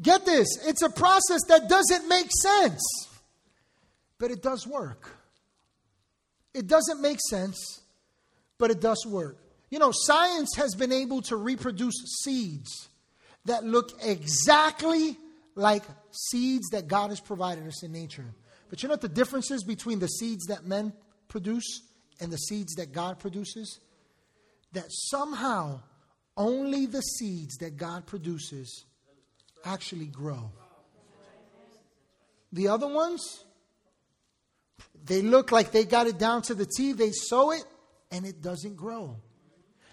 [0.00, 2.82] get this it's a process that doesn't make sense,
[4.18, 5.10] but it does work.
[6.52, 7.80] It doesn't make sense,
[8.58, 9.38] but it does work.
[9.70, 12.88] You know, science has been able to reproduce seeds
[13.46, 15.16] that look exactly
[15.56, 18.26] like seeds that God has provided us in nature.
[18.70, 20.92] But you know what the difference is between the seeds that men
[21.28, 21.82] produce
[22.20, 23.80] and the seeds that God produces,
[24.72, 25.80] that somehow
[26.36, 28.84] only the seeds that God produces
[29.64, 30.50] actually grow.
[32.52, 33.44] The other ones,
[35.04, 37.64] they look like they got it down to the T, they sow it,
[38.10, 39.16] and it doesn't grow.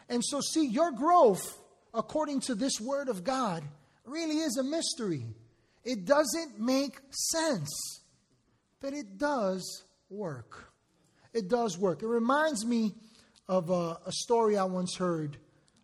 [0.09, 1.57] And so, see, your growth,
[1.93, 3.63] according to this word of God,
[4.05, 5.25] really is a mystery.
[5.83, 7.69] It doesn't make sense,
[8.79, 10.70] but it does work.
[11.33, 12.03] It does work.
[12.03, 12.93] It reminds me
[13.47, 15.37] of a, a story I once heard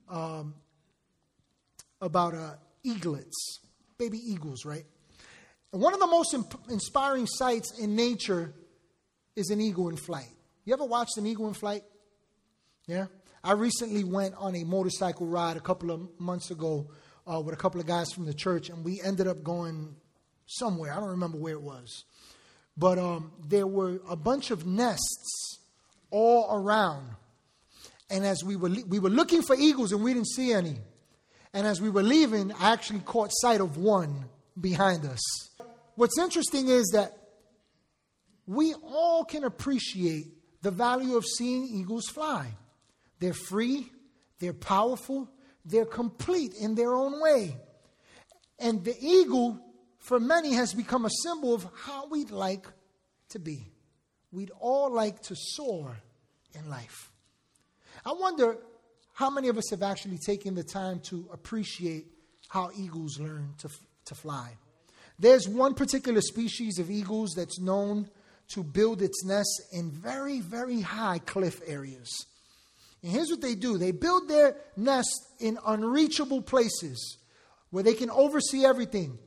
[0.10, 0.56] um,
[2.02, 3.60] about uh, eaglets,
[3.98, 4.86] baby eagles, right?
[5.74, 8.54] And one of the most imp- inspiring sights in nature
[9.36, 10.30] is an eagle in flight.
[10.66, 11.84] You ever watched an eagle in flight?
[12.88, 13.08] Yeah?
[13.44, 16.90] I recently went on a motorcycle ride a couple of months ago
[17.26, 19.96] uh, with a couple of guys from the church, and we ended up going
[20.46, 20.94] somewhere.
[20.94, 22.06] I don't remember where it was.
[22.78, 25.60] But um, there were a bunch of nests
[26.12, 27.16] all around
[28.10, 30.78] and as we were, we were looking for eagles and we didn't see any.
[31.54, 34.26] And as we were leaving, I actually caught sight of one
[34.60, 35.20] behind us.
[35.96, 37.18] What's interesting is that
[38.46, 40.28] we all can appreciate
[40.62, 42.48] the value of seeing eagles fly.
[43.20, 43.92] They're free,
[44.40, 45.30] they're powerful,
[45.66, 47.58] they're complete in their own way.
[48.60, 49.60] And the eagle,
[50.08, 52.66] for many, has become a symbol of how we'd like
[53.28, 53.68] to be.
[54.32, 55.98] We'd all like to soar
[56.56, 57.12] in life.
[58.06, 58.58] I wonder
[59.16, 62.06] how many of us have actually taken the time to appreciate
[62.48, 63.70] how eagles learn to,
[64.06, 64.52] to fly.
[65.20, 68.10] There's one particular species of eagles that's known
[68.54, 72.08] to build its nest in very, very high cliff areas.
[73.04, 77.18] And here's what they do they build their nest in unreachable places
[77.72, 79.20] where they can oversee everything.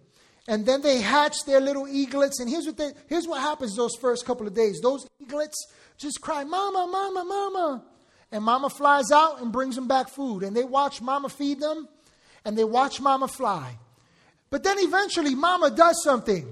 [0.48, 2.40] And then they hatch their little eaglets.
[2.40, 5.66] And here's what, they, here's what happens those first couple of days those eaglets
[5.98, 7.84] just cry, Mama, Mama, Mama
[8.32, 10.42] and mama flies out and brings them back food.
[10.42, 11.88] And they watch mama feed them
[12.44, 13.76] and they watch mama fly.
[14.50, 16.46] But then eventually, mama does something.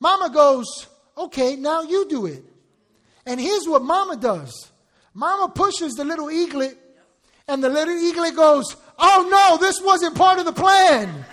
[0.00, 0.66] Mama goes,
[1.16, 2.42] okay, now you do it.
[3.26, 4.70] And here's what mama does
[5.14, 6.76] mama pushes the little eaglet,
[7.46, 11.24] and the little eaglet goes, oh no, this wasn't part of the plan.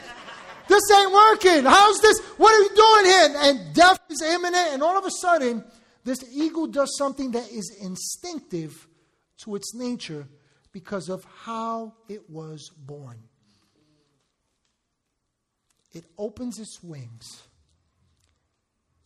[0.69, 1.65] This ain't working.
[1.65, 2.19] How's this?
[2.37, 3.35] What are you doing here?
[3.49, 5.65] And death is imminent, and all of a sudden,
[6.05, 8.87] this eagle does something that is instinctive
[9.39, 10.27] to its nature
[10.71, 13.17] because of how it was born.
[15.91, 17.43] It opens its wings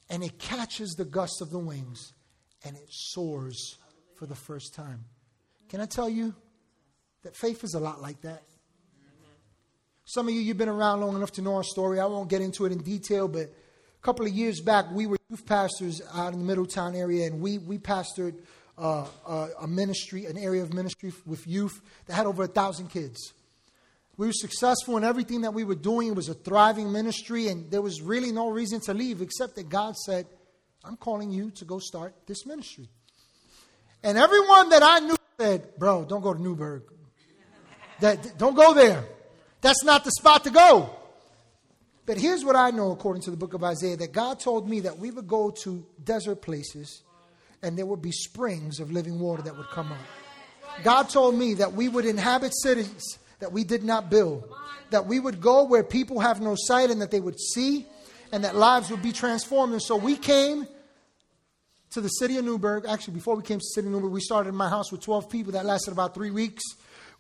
[0.09, 2.11] and it catches the gust of the wings
[2.65, 3.77] and it soars
[4.17, 5.05] for the first time.
[5.69, 6.35] Can I tell you
[7.23, 8.43] that faith is a lot like that?
[10.13, 11.99] Some of you, you've been around long enough to know our story.
[11.99, 15.17] I won't get into it in detail, but a couple of years back, we were
[15.31, 18.35] youth pastors out in the Middletown area, and we, we pastored
[18.77, 22.89] uh, uh, a ministry, an area of ministry with youth that had over a thousand
[22.89, 23.33] kids.
[24.15, 26.09] We were successful in everything that we were doing.
[26.09, 29.67] It was a thriving ministry, and there was really no reason to leave except that
[29.67, 30.27] God said,
[30.83, 32.87] I'm calling you to go start this ministry.
[34.03, 36.83] And everyone that I knew said, Bro, don't go to Newburgh.
[37.99, 39.05] That, don't go there.
[39.63, 40.89] That's not the spot to go.
[42.05, 44.81] But here's what I know according to the book of Isaiah that God told me
[44.81, 47.01] that we would go to desert places
[47.61, 50.83] and there would be springs of living water that would come up.
[50.83, 54.43] God told me that we would inhabit cities that we did not build,
[54.89, 57.85] that we would go where people have no sight and that they would see,
[58.33, 59.73] and that lives would be transformed.
[59.73, 60.67] And so we came
[61.91, 62.85] to the city of Newburgh.
[62.87, 65.01] Actually, before we came to the city of Newburgh, we started in my house with
[65.01, 65.51] 12 people.
[65.53, 66.63] That lasted about three weeks.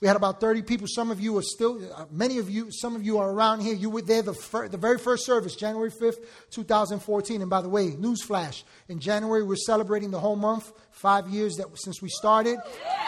[0.03, 0.85] We had about 30 people.
[0.85, 3.73] Some of you are still, uh, many of you, some of you are around here.
[3.73, 6.17] You were there the, fir- the very first service, January 5th,
[6.51, 7.39] 2014.
[7.39, 11.67] And by the way, newsflash, in January we're celebrating the whole month, five years that
[11.75, 12.57] since we started.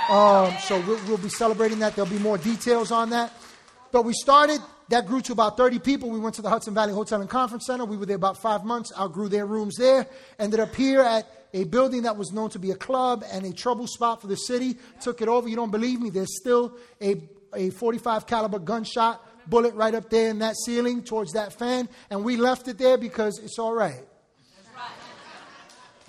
[0.10, 1.98] Um, so we'll, we'll be celebrating that.
[1.98, 3.34] There'll be more details on that.
[3.92, 6.10] But we started, that grew to about 30 people.
[6.10, 7.86] We went to the Hudson Valley Hotel and Conference Center.
[7.86, 10.08] We were there about five months, outgrew their rooms there.
[10.38, 13.54] Ended up here at a building that was known to be a club and a
[13.54, 14.78] trouble spot for the city.
[15.02, 15.48] Took it over.
[15.48, 16.10] You don't believe me?
[16.10, 17.22] There's still a,
[17.54, 21.88] a 45 caliber gunshot bullet right up there in that ceiling towards that fan.
[22.10, 24.04] And we left it there because it's all right.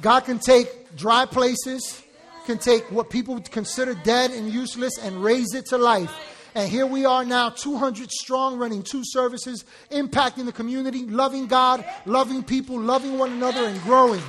[0.01, 2.03] God can take dry places,
[2.45, 6.12] can take what people consider dead and useless and raise it to life.
[6.57, 11.85] And here we are now, 200 strong, running two services, impacting the community, loving God,
[12.07, 14.23] loving people, loving one another, and growing.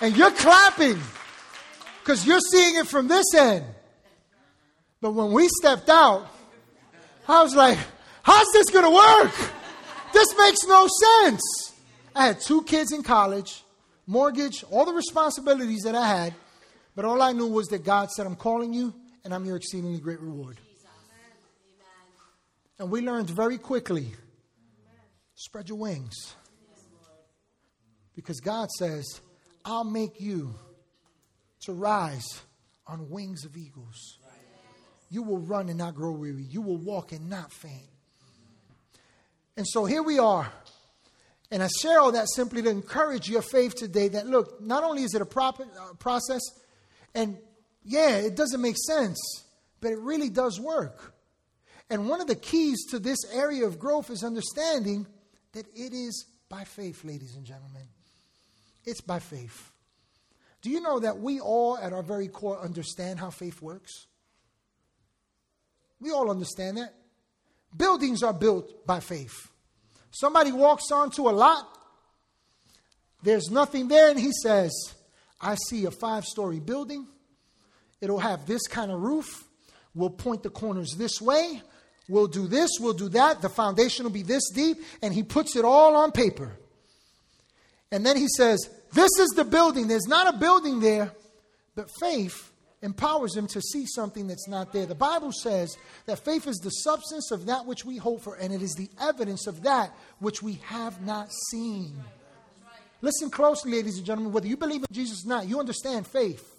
[0.00, 0.98] And you're clapping
[2.00, 3.66] because you're seeing it from this end.
[5.02, 6.26] But when we stepped out,
[7.28, 7.76] I was like,
[8.22, 9.34] how's this going to work?
[10.14, 11.42] This makes no sense.
[12.16, 13.62] I had two kids in college,
[14.06, 16.34] mortgage, all the responsibilities that I had.
[16.96, 18.94] But all I knew was that God said, I'm calling you,
[19.28, 20.58] and I'm your exceedingly great reward.
[22.78, 24.14] And we learned very quickly
[25.34, 26.34] spread your wings.
[28.16, 29.20] Because God says,
[29.66, 30.54] I'll make you
[31.66, 32.40] to rise
[32.86, 34.16] on wings of eagles.
[35.10, 36.44] You will run and not grow weary.
[36.48, 37.90] You will walk and not faint.
[39.58, 40.50] And so here we are.
[41.50, 45.02] And I share all that simply to encourage your faith today that look, not only
[45.02, 46.40] is it a proper, uh, process,
[47.14, 47.36] and
[47.88, 49.18] yeah, it doesn't make sense,
[49.80, 51.14] but it really does work.
[51.88, 55.06] And one of the keys to this area of growth is understanding
[55.52, 57.88] that it is by faith, ladies and gentlemen.
[58.84, 59.72] It's by faith.
[60.60, 64.06] Do you know that we all, at our very core, understand how faith works?
[65.98, 66.94] We all understand that.
[67.74, 69.50] Buildings are built by faith.
[70.10, 71.66] Somebody walks onto a lot,
[73.22, 74.72] there's nothing there, and he says,
[75.40, 77.06] I see a five story building.
[78.00, 79.44] It'll have this kind of roof.
[79.94, 81.62] We'll point the corners this way.
[82.08, 83.42] We'll do this, we'll do that.
[83.42, 84.78] The foundation will be this deep.
[85.02, 86.52] And he puts it all on paper.
[87.90, 89.88] And then he says, This is the building.
[89.88, 91.12] There's not a building there,
[91.74, 94.86] but faith empowers him to see something that's not there.
[94.86, 98.52] The Bible says that faith is the substance of that which we hope for, and
[98.52, 101.92] it is the evidence of that which we have not seen.
[103.00, 104.32] Listen closely, ladies and gentlemen.
[104.32, 106.57] Whether you believe in Jesus or not, you understand faith.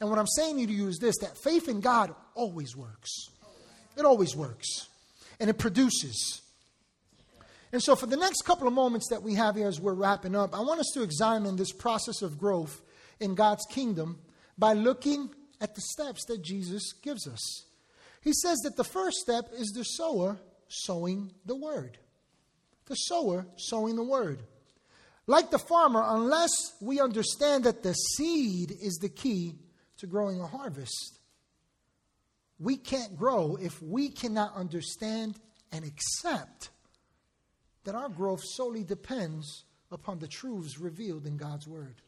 [0.00, 3.10] And what I'm saying to you is this that faith in God always works.
[3.96, 4.88] It always works.
[5.38, 6.42] And it produces.
[7.72, 10.34] And so, for the next couple of moments that we have here as we're wrapping
[10.34, 12.80] up, I want us to examine this process of growth
[13.20, 14.18] in God's kingdom
[14.58, 17.64] by looking at the steps that Jesus gives us.
[18.22, 21.98] He says that the first step is the sower sowing the word.
[22.86, 24.42] The sower sowing the word.
[25.26, 29.54] Like the farmer, unless we understand that the seed is the key
[30.00, 31.18] to growing a harvest,
[32.58, 35.36] we can't grow if we cannot understand
[35.72, 36.70] and accept
[37.84, 42.02] that our growth solely depends upon the truths revealed in God's Word.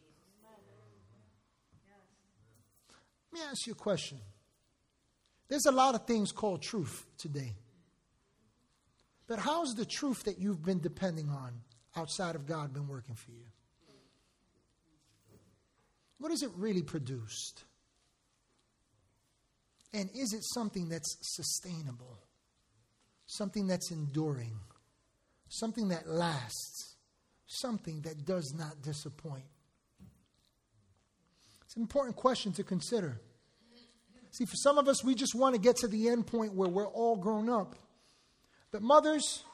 [3.33, 4.19] Let me ask you a question.
[5.49, 7.55] There's a lot of things called truth today.
[9.27, 11.53] But how's the truth that you've been depending on
[11.97, 13.47] outside of God been working for you?
[16.19, 17.65] What has it really produced?
[19.95, 22.19] And is it something that's sustainable?
[23.27, 24.59] Something that's enduring?
[25.49, 26.97] Something that lasts?
[27.47, 29.45] Something that does not disappoint?
[31.65, 33.21] It's an important question to consider.
[34.31, 36.69] See, for some of us, we just want to get to the end point where
[36.69, 37.75] we're all grown up.
[38.71, 39.45] But mothers,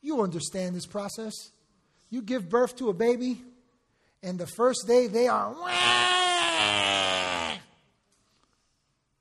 [0.00, 1.50] you understand this process.
[2.10, 3.42] You give birth to a baby,
[4.22, 5.52] and the first day they are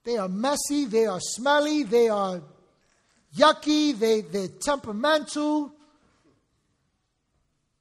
[0.03, 2.41] they are messy, they are smelly, they are
[3.35, 5.71] yucky, they, they're temperamental.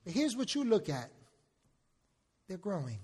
[0.05, 1.11] But here's what you look at
[2.49, 2.99] they're growing.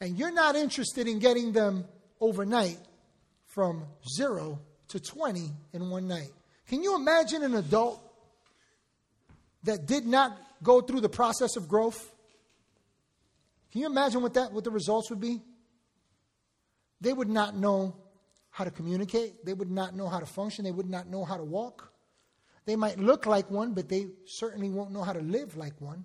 [0.00, 1.84] And you're not interested in getting them
[2.20, 2.78] overnight
[3.46, 3.84] from
[4.16, 4.58] zero
[4.88, 6.30] to 20 in one night.
[6.66, 8.02] Can you imagine an adult
[9.64, 12.10] that did not go through the process of growth?
[13.70, 15.40] Can you imagine what that what the results would be?
[17.02, 17.96] They would not know
[18.50, 19.44] how to communicate.
[19.44, 20.64] They would not know how to function.
[20.64, 21.92] They would not know how to walk.
[22.64, 26.04] They might look like one, but they certainly won't know how to live like one.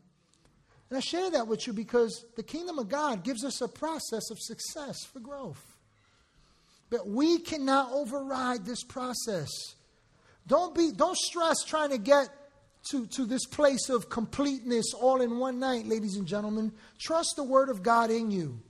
[0.90, 4.32] And I share that with you because the kingdom of God gives us a process
[4.32, 5.62] of success for growth.
[6.90, 9.50] But we cannot override this process.
[10.48, 12.30] Don't be don't stress trying to get
[12.92, 16.72] to, to this place of completeness all in one night, ladies and gentlemen.
[16.98, 18.62] Trust the word of God in you.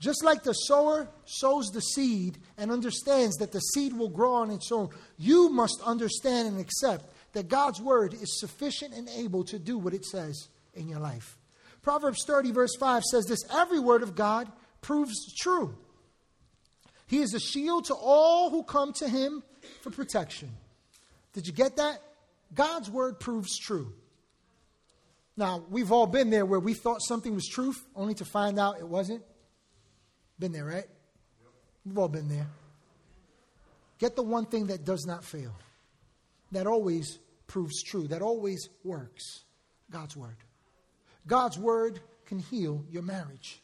[0.00, 4.50] Just like the sower sows the seed and understands that the seed will grow on
[4.50, 9.58] its own, you must understand and accept that God's word is sufficient and able to
[9.58, 11.36] do what it says in your life.
[11.82, 15.76] Proverbs 30, verse 5 says this Every word of God proves true.
[17.06, 19.42] He is a shield to all who come to him
[19.82, 20.50] for protection.
[21.34, 22.00] Did you get that?
[22.54, 23.92] God's word proves true.
[25.36, 28.78] Now, we've all been there where we thought something was truth only to find out
[28.78, 29.22] it wasn't.
[30.40, 30.86] Been there, right?
[31.84, 32.46] We've all been there.
[33.98, 35.54] Get the one thing that does not fail,
[36.52, 39.44] that always proves true, that always works
[39.90, 40.36] God's Word.
[41.26, 43.60] God's Word can heal your marriage.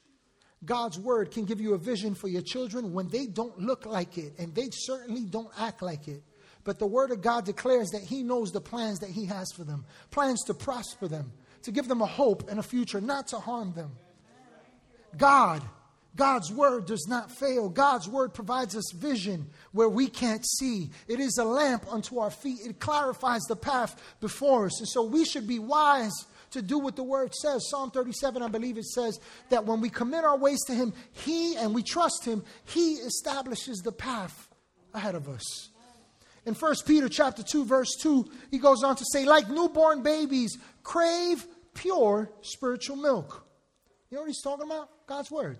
[0.66, 4.18] God's Word can give you a vision for your children when they don't look like
[4.18, 6.22] it, and they certainly don't act like it.
[6.64, 9.64] But the Word of God declares that He knows the plans that He has for
[9.64, 13.38] them plans to prosper them, to give them a hope and a future, not to
[13.38, 13.92] harm them.
[15.16, 15.62] God
[16.16, 17.68] God's word does not fail.
[17.68, 20.90] God's word provides us vision where we can't see.
[21.06, 22.60] It is a lamp unto our feet.
[22.64, 24.80] It clarifies the path before us.
[24.80, 26.14] And so we should be wise
[26.52, 27.68] to do what the word says.
[27.68, 31.54] Psalm 37, I believe it says that when we commit our ways to him, he
[31.56, 34.48] and we trust him, he establishes the path
[34.94, 35.68] ahead of us.
[36.46, 40.56] In 1 Peter chapter 2 verse 2, he goes on to say like newborn babies
[40.82, 41.44] crave
[41.74, 43.44] pure spiritual milk.
[44.10, 44.88] You know what he's talking about?
[45.06, 45.58] God's word.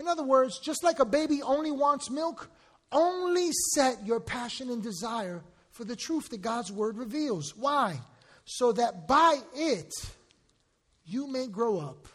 [0.00, 2.50] In other words, just like a baby only wants milk,
[2.92, 5.42] only set your passion and desire
[5.72, 7.56] for the truth that God's word reveals.
[7.56, 8.00] Why?
[8.44, 9.92] So that by it
[11.04, 12.08] you may grow up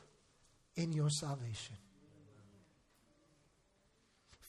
[0.75, 1.75] in your salvation.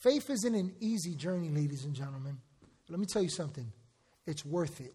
[0.01, 2.37] Faith isn't an easy journey, ladies and gentlemen.
[2.89, 3.71] Let me tell you something
[4.27, 4.93] it's worth it.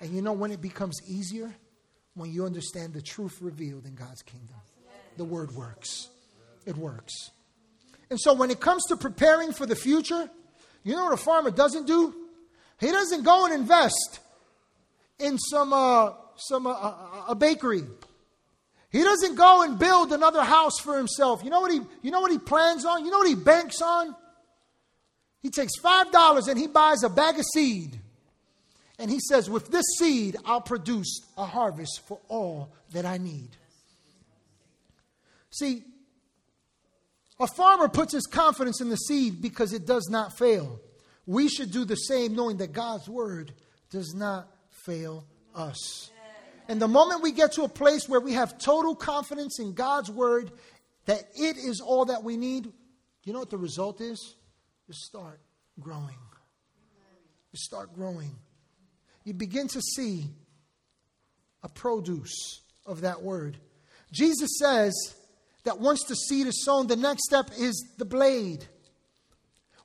[0.00, 1.54] And you know when it becomes easier?
[2.14, 4.56] When you understand the truth revealed in God's kingdom.
[5.18, 6.08] The word works.
[6.64, 7.12] It works.
[8.10, 10.30] And so when it comes to preparing for the future,
[10.84, 12.14] you know what a farmer doesn't do?
[12.78, 14.20] He doesn't go and invest
[15.18, 17.82] in some, uh, some uh, uh, a bakery.
[18.90, 21.42] He doesn't go and build another house for himself.
[21.42, 23.04] You know what he, you know what he plans on?
[23.04, 24.14] You know what he banks on?
[25.42, 28.00] He takes $5 and he buys a bag of seed.
[28.98, 33.50] And he says, With this seed, I'll produce a harvest for all that I need.
[35.50, 35.84] See,
[37.38, 40.80] a farmer puts his confidence in the seed because it does not fail.
[41.26, 43.52] We should do the same, knowing that God's word
[43.90, 45.24] does not fail
[45.54, 46.10] us.
[46.68, 50.10] And the moment we get to a place where we have total confidence in God's
[50.10, 50.50] word,
[51.04, 52.72] that it is all that we need,
[53.24, 54.34] you know what the result is?
[54.88, 55.40] You start
[55.80, 56.18] growing.
[57.52, 58.36] You start growing.
[59.24, 60.26] You begin to see
[61.62, 63.56] a produce of that word.
[64.12, 64.94] Jesus says,
[65.66, 68.64] that once the seed is sown, the next step is the blade.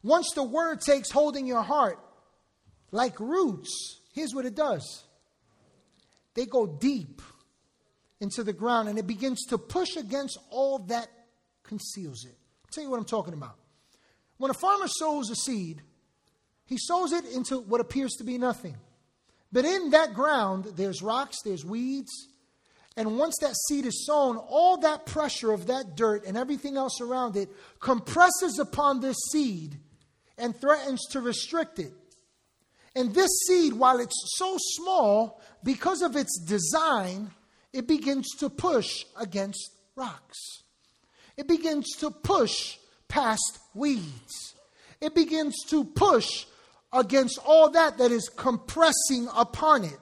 [0.04, 1.98] Once the word takes hold in your heart,
[2.92, 5.04] like roots, here's what it does
[6.36, 7.22] they go deep
[8.22, 11.08] into the ground and it begins to push against all that
[11.64, 12.38] conceals it.
[12.64, 13.56] I'll tell you what I'm talking about.
[14.38, 15.82] When a farmer sows a seed,
[16.66, 18.78] he sows it into what appears to be nothing.
[19.52, 22.12] But in that ground, there's rocks, there's weeds,
[22.98, 27.00] and once that seed is sown, all that pressure of that dirt and everything else
[27.00, 29.78] around it compresses upon this seed
[30.38, 31.94] and threatens to restrict it.
[32.96, 37.32] And this seed, while it's so small, because of its design,
[37.72, 40.38] it begins to push against rocks.
[41.38, 42.78] It begins to push
[43.08, 44.56] past weeds.
[45.00, 46.46] It begins to push
[46.92, 50.00] against all that that is compressing upon it.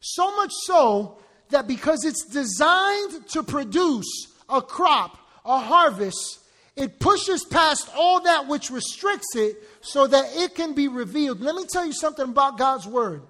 [0.00, 1.18] So much so
[1.52, 4.06] that because it's designed to produce
[4.48, 6.40] a crop, a harvest,
[6.76, 11.40] it pushes past all that which restricts it so that it can be revealed.
[11.40, 13.22] Let me tell you something about God's Word.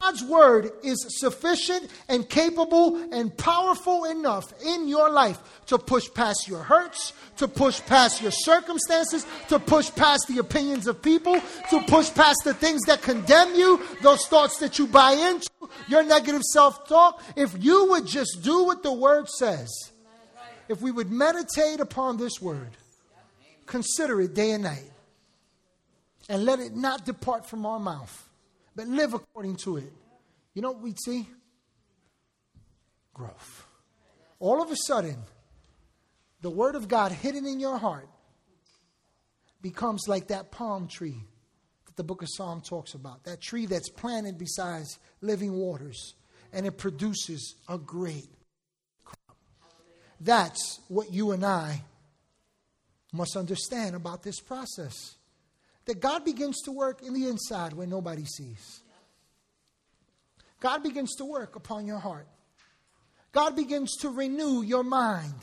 [0.00, 6.46] God's word is sufficient and capable and powerful enough in your life to push past
[6.46, 11.80] your hurts, to push past your circumstances, to push past the opinions of people, to
[11.88, 15.48] push past the things that condemn you, those thoughts that you buy into,
[15.88, 17.22] your negative self talk.
[17.36, 19.70] If you would just do what the word says,
[20.68, 22.70] if we would meditate upon this word,
[23.66, 24.90] consider it day and night,
[26.28, 28.28] and let it not depart from our mouth
[28.74, 29.92] but live according to it.
[30.54, 31.28] You know what we'd see?
[33.14, 33.66] Growth.
[34.38, 35.16] All of a sudden,
[36.40, 38.08] the Word of God hidden in your heart
[39.60, 41.24] becomes like that palm tree
[41.86, 43.24] that the book of Psalm talks about.
[43.24, 44.84] That tree that's planted beside
[45.20, 46.14] living waters,
[46.52, 48.28] and it produces a great
[49.04, 49.36] crop.
[50.20, 51.82] That's what you and I
[53.12, 55.16] must understand about this process
[55.86, 58.80] that God begins to work in the inside where nobody sees.
[60.60, 62.28] God begins to work upon your heart.
[63.32, 65.34] God begins to renew your mind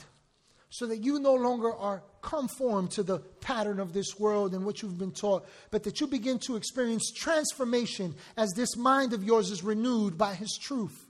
[0.70, 4.80] so that you no longer are conformed to the pattern of this world and what
[4.80, 9.50] you've been taught, but that you begin to experience transformation as this mind of yours
[9.50, 11.06] is renewed by His truth.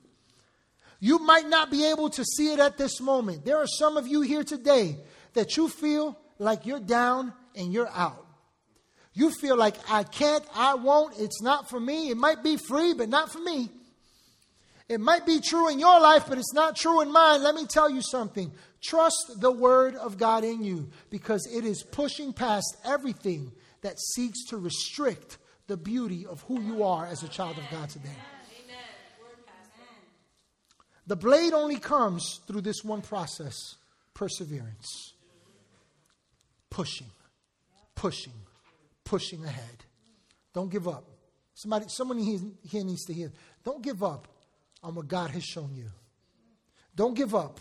[0.98, 3.44] You might not be able to see it at this moment.
[3.44, 4.96] There are some of you here today
[5.34, 8.26] that you feel like you're down and you're out.
[9.12, 12.10] You feel like, I can't, I won't, it's not for me.
[12.10, 13.68] It might be free, but not for me.
[14.88, 17.42] It might be true in your life, but it's not true in mine.
[17.42, 18.52] Let me tell you something.
[18.82, 23.52] Trust the word of God in you because it is pushing past everything
[23.82, 27.88] that seeks to restrict the beauty of who you are as a child of God
[27.88, 28.16] today.
[31.06, 33.56] The blade only comes through this one process
[34.14, 35.14] perseverance.
[36.70, 37.10] pushing,
[37.94, 38.32] pushing,
[39.10, 39.84] pushing ahead.
[40.54, 41.04] Don't give up.
[41.54, 43.32] Somebody, someone here needs to hear.
[43.64, 44.28] Don't give up
[44.84, 45.90] on what God has shown you.
[46.94, 47.58] Don't give up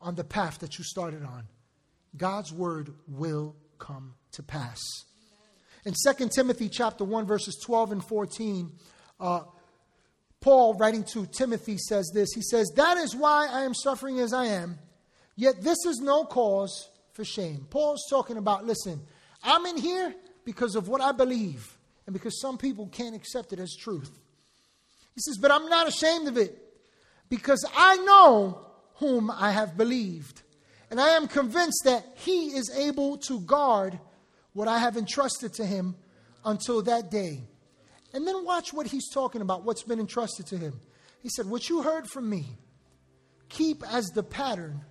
[0.00, 1.48] on the path that you started on.
[2.16, 4.80] God's word will come to pass.
[5.84, 8.70] In 2 Timothy chapter 1, verses 12 and 14,
[9.18, 9.40] uh,
[10.40, 12.32] Paul, writing to Timothy, says this.
[12.32, 14.78] He says, That is why I am suffering as I am,
[15.34, 17.66] yet this is no cause for shame.
[17.70, 19.00] Paul's talking about, listen,
[19.42, 23.58] I'm in here because of what I believe and because some people can't accept it
[23.58, 24.10] as truth.
[25.14, 26.58] He says, But I'm not ashamed of it
[27.28, 28.66] because I know
[28.96, 30.42] whom I have believed.
[30.90, 33.98] And I am convinced that he is able to guard
[34.52, 35.96] what I have entrusted to him
[36.44, 37.44] until that day.
[38.12, 40.80] And then watch what he's talking about, what's been entrusted to him.
[41.22, 42.44] He said, What you heard from me,
[43.48, 44.84] keep as the pattern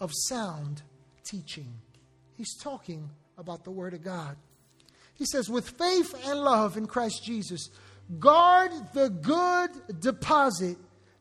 [0.00, 0.82] of sound
[1.24, 1.72] teaching.
[2.34, 4.36] He's talking about the Word of God.
[5.16, 7.70] He says, With faith and love in Christ Jesus,
[8.18, 10.76] guard the good deposit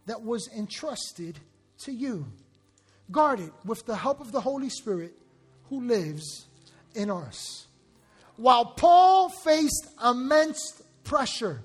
[0.06, 1.40] that was entrusted
[1.80, 2.28] to you.
[3.12, 5.14] Guard it with the help of the Holy Spirit
[5.70, 6.46] who lives
[6.94, 7.68] in us.
[8.38, 11.62] While Paul faced immense pressure,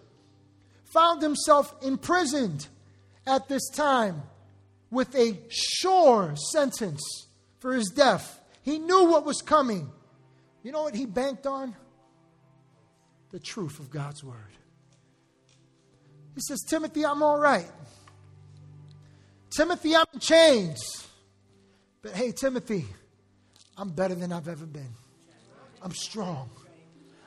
[0.92, 2.68] found himself imprisoned
[3.26, 4.22] at this time
[4.90, 7.26] with a sure sentence
[7.58, 8.40] for his death.
[8.62, 9.90] He knew what was coming.
[10.62, 11.74] You know what he banked on?
[13.30, 14.36] The truth of God's word.
[16.34, 17.70] He says, Timothy, I'm all right.
[19.50, 21.08] Timothy, I'm in chains.
[22.02, 22.86] But hey, Timothy,
[23.76, 24.94] I'm better than I've ever been.
[25.82, 26.50] I'm strong.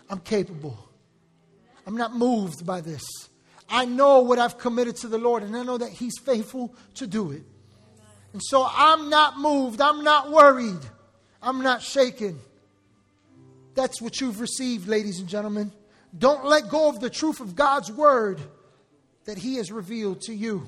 [0.10, 0.78] I'm capable.
[1.86, 3.04] I'm not moved by this.
[3.70, 7.08] I know what I've committed to the Lord, and I know that He's faithful to
[7.08, 7.44] do it.
[8.34, 9.82] And so I'm not moved.
[9.82, 10.80] I'm not worried.
[11.42, 12.40] I'm not shaken.
[13.76, 15.72] That's what you've received, ladies and gentlemen.
[16.18, 18.40] Don't let go of the truth of God's word
[19.26, 20.68] that He has revealed to you.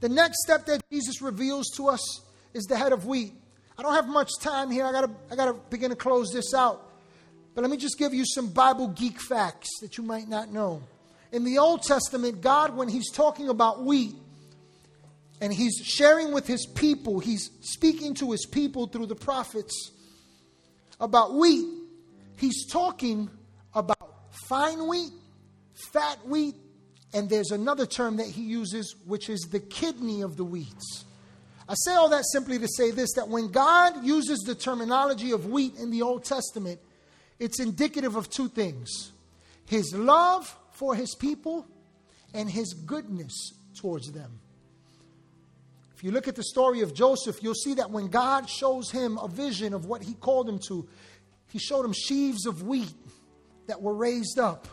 [0.00, 2.22] The next step that Jesus reveals to us
[2.54, 3.34] is the head of wheat.
[3.76, 4.84] I don't have much time here.
[4.84, 6.86] I gotta, I gotta begin to close this out.
[7.54, 10.82] But let me just give you some Bible geek facts that you might not know.
[11.32, 14.14] In the Old Testament, God, when He's talking about wheat
[15.40, 19.90] and He's sharing with His people, He's speaking to His people through the prophets
[21.00, 21.66] about wheat,
[22.36, 23.30] He's talking
[23.74, 25.12] about fine wheat,
[25.92, 26.54] fat wheat,
[27.12, 31.04] and there's another term that he uses, which is the kidney of the wheats.
[31.68, 35.46] I say all that simply to say this that when God uses the terminology of
[35.46, 36.80] wheat in the Old Testament,
[37.38, 39.12] it's indicative of two things
[39.66, 41.66] his love for his people
[42.34, 44.40] and his goodness towards them.
[45.94, 49.18] If you look at the story of Joseph, you'll see that when God shows him
[49.18, 50.88] a vision of what he called him to,
[51.50, 52.94] he showed him sheaves of wheat
[53.70, 54.66] that were raised up.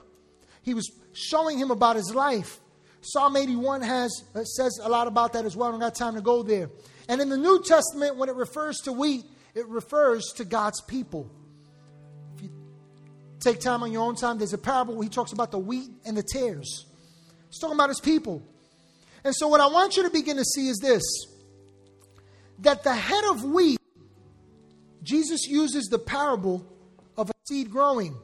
[0.64, 2.60] He was showing him about his life.
[3.02, 5.70] Psalm 81 has uh, says a lot about that as well.
[5.70, 6.72] I don't got time to go there.
[7.08, 9.24] And in the New Testament, when it refers to wheat,
[9.54, 11.30] it refers to God's people.
[12.36, 12.50] If you
[13.40, 15.90] take time on your own time, there's a parable where he talks about the wheat
[16.04, 16.86] and the tares.
[17.50, 18.42] He's talking about his people.
[19.24, 21.04] And so, what I want you to begin to see is this
[22.60, 23.80] that the head of wheat,
[25.04, 26.66] Jesus uses the parable
[27.16, 28.18] of a seed growing.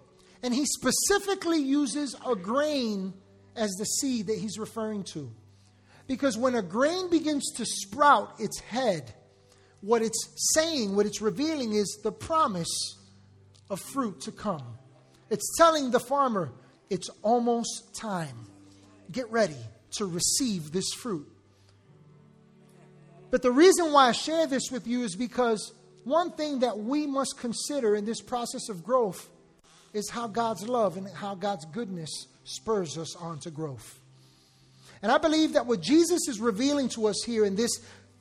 [0.44, 3.14] And he specifically uses a grain
[3.56, 5.32] as the seed that he's referring to.
[6.06, 9.14] Because when a grain begins to sprout its head,
[9.80, 12.98] what it's saying, what it's revealing is the promise
[13.70, 14.78] of fruit to come.
[15.30, 16.52] It's telling the farmer,
[16.90, 18.48] it's almost time.
[19.12, 19.58] Get ready
[19.98, 21.28] to receive this fruit.
[23.32, 25.74] But the reason why I share this with you is because
[26.04, 29.30] one thing that we must consider in this process of growth
[29.94, 34.00] is how God's love and how God's goodness spurs us on to growth.
[35.02, 37.72] And I believe that what Jesus is revealing to us here in this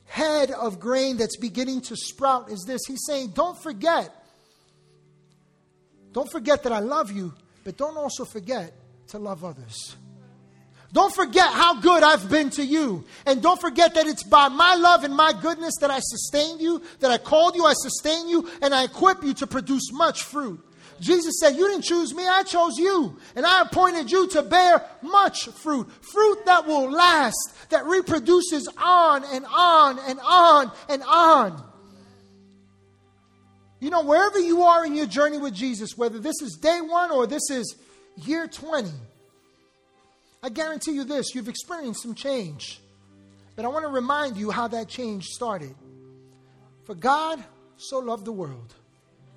[0.05, 4.15] head of grain that's beginning to sprout is this He's saying, Don't forget.
[6.13, 7.33] Don't forget that I love you,
[7.65, 8.73] but don't also forget
[9.09, 9.97] to love others.
[10.93, 13.05] Don't forget how good I've been to you.
[13.25, 16.83] And don't forget that it's by my love and my goodness that I sustained you,
[17.01, 20.61] that I called you, I sustain you, and I equip you to produce much fruit.
[21.03, 23.19] Jesus said, You didn't choose me, I chose you.
[23.35, 25.91] And I appointed you to bear much fruit.
[26.01, 27.37] Fruit that will last,
[27.71, 31.65] that reproduces on and on and on and on.
[33.81, 37.11] You know, wherever you are in your journey with Jesus, whether this is day one
[37.11, 37.75] or this is
[38.25, 38.89] year 20,
[40.41, 42.81] I guarantee you this you've experienced some change.
[43.57, 45.75] But I want to remind you how that change started.
[46.85, 47.43] For God
[47.77, 48.73] so loved the world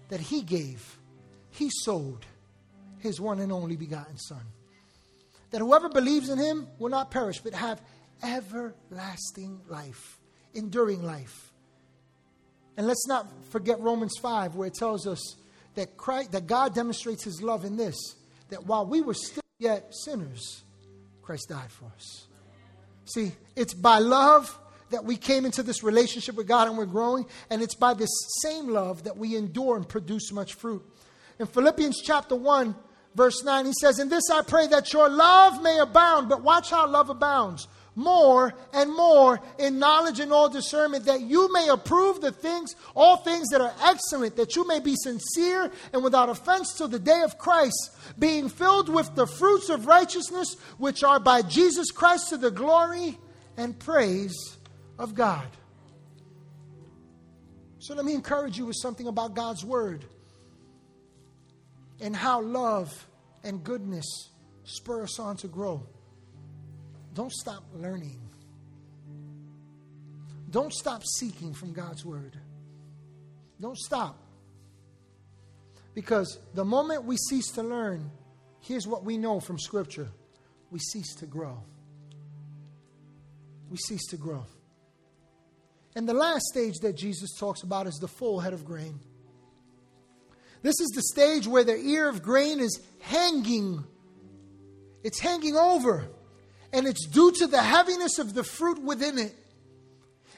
[0.10, 0.95] that he gave,
[1.56, 2.26] he sowed
[3.00, 4.42] his one and only begotten Son.
[5.52, 7.82] That whoever believes in him will not perish, but have
[8.24, 10.20] everlasting life,
[10.54, 11.54] enduring life.
[12.78, 15.36] And let's not forget Romans 5, where it tells us
[15.76, 17.96] that, Christ, that God demonstrates his love in this
[18.50, 20.64] that while we were still yet sinners,
[21.22, 22.28] Christ died for us.
[23.06, 24.58] See, it's by love
[24.90, 28.10] that we came into this relationship with God and we're growing, and it's by this
[28.42, 30.84] same love that we endure and produce much fruit.
[31.40, 32.76] In Philippians chapter 1,
[33.14, 36.70] verse 9, he says, In this I pray that your love may abound, but watch
[36.70, 42.22] how love abounds more and more in knowledge and all discernment, that you may approve
[42.22, 46.74] the things, all things that are excellent, that you may be sincere and without offense
[46.74, 51.42] till the day of Christ, being filled with the fruits of righteousness, which are by
[51.42, 53.18] Jesus Christ to the glory
[53.58, 54.58] and praise
[55.00, 55.48] of God.
[57.80, 60.06] So let me encourage you with something about God's Word
[62.02, 63.08] and how love
[63.44, 64.06] and goodness
[64.64, 65.86] spur us on to grow.
[67.14, 68.20] Don't stop learning.
[70.50, 72.38] Don't stop seeking from God's Word.
[73.60, 74.18] Don't stop.
[75.94, 78.12] Because the moment we cease to learn,
[78.60, 80.10] here's what we know from Scripture
[80.72, 81.64] we cease to grow.
[83.70, 84.46] We cease to grow.
[85.96, 89.00] And the last stage that Jesus talks about is the full head of grain.
[90.66, 93.84] This is the stage where the ear of grain is hanging,
[95.04, 96.08] it's hanging over
[96.74, 99.36] and it's due to the heaviness of the fruit within it.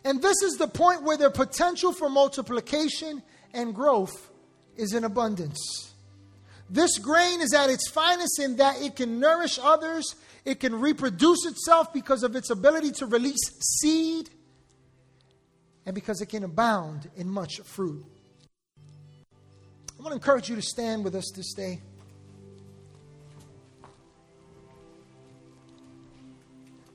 [0.03, 3.23] And this is the point where their potential for multiplication
[3.53, 4.29] and growth
[4.75, 5.93] is in abundance.
[6.69, 10.13] This grain is at its finest in that it can nourish others,
[10.43, 14.29] it can reproduce itself because of its ability to release seed,
[15.85, 18.16] and because it can abound in much fruit.
[19.97, 21.81] I want to encourage you to stand with us this day.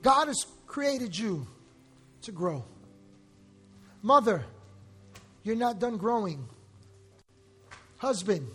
[0.01, 1.47] God has created you
[2.23, 2.63] to grow.
[4.01, 4.43] Mother,
[5.43, 6.47] you're not done growing.
[7.97, 8.47] Husband,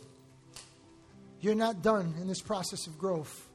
[1.41, 3.49] you're not done in this process of growth.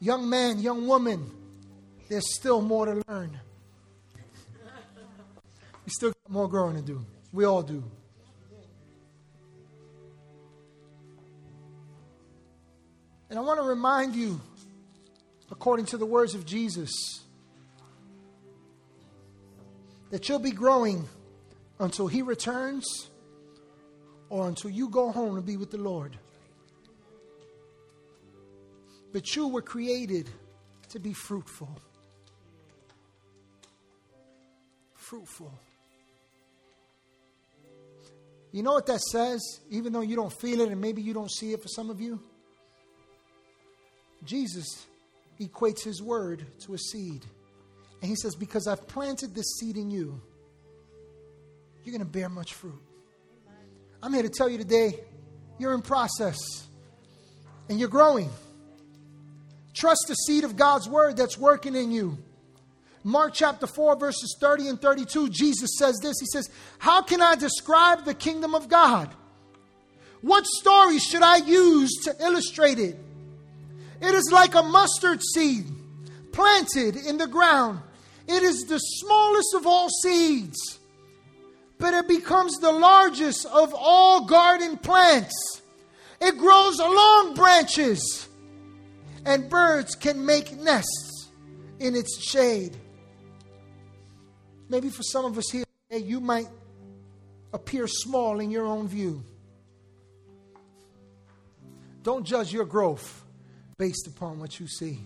[0.00, 1.30] Young man, young woman,
[2.08, 3.38] there's still more to learn.
[5.84, 7.04] We still got more growing to do.
[7.32, 7.84] We all do.
[13.30, 14.40] And I want to remind you
[15.50, 16.90] according to the words of Jesus,
[20.10, 21.08] that you'll be growing
[21.78, 23.10] until He returns
[24.28, 26.18] or until you go home to be with the Lord.
[29.12, 30.28] But you were created
[30.88, 31.70] to be fruitful.
[34.94, 35.52] Fruitful.
[38.50, 41.30] You know what that says, even though you don't feel it and maybe you don't
[41.30, 42.20] see it for some of you?
[44.24, 44.86] Jesus
[45.40, 47.24] equates his word to a seed.
[48.00, 50.20] And he says, Because I've planted this seed in you,
[51.84, 52.80] you're going to bear much fruit.
[54.02, 55.00] I'm here to tell you today,
[55.58, 56.38] you're in process
[57.68, 58.30] and you're growing.
[59.72, 62.18] Trust the seed of God's word that's working in you.
[63.02, 66.48] Mark chapter 4, verses 30 and 32, Jesus says this He says,
[66.78, 69.10] How can I describe the kingdom of God?
[70.22, 72.96] What story should I use to illustrate it?
[74.00, 75.66] It is like a mustard seed
[76.32, 77.80] planted in the ground.
[78.26, 80.78] It is the smallest of all seeds,
[81.78, 85.62] but it becomes the largest of all garden plants.
[86.20, 88.28] It grows along branches,
[89.24, 91.28] and birds can make nests
[91.78, 92.76] in its shade.
[94.68, 96.48] Maybe for some of us here, you might
[97.52, 99.22] appear small in your own view.
[102.02, 103.23] Don't judge your growth
[103.76, 105.00] based upon what you see.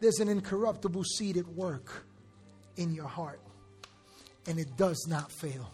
[0.00, 2.04] There's an incorruptible seed at work
[2.76, 3.40] in your heart,
[4.46, 5.68] and it does not fail.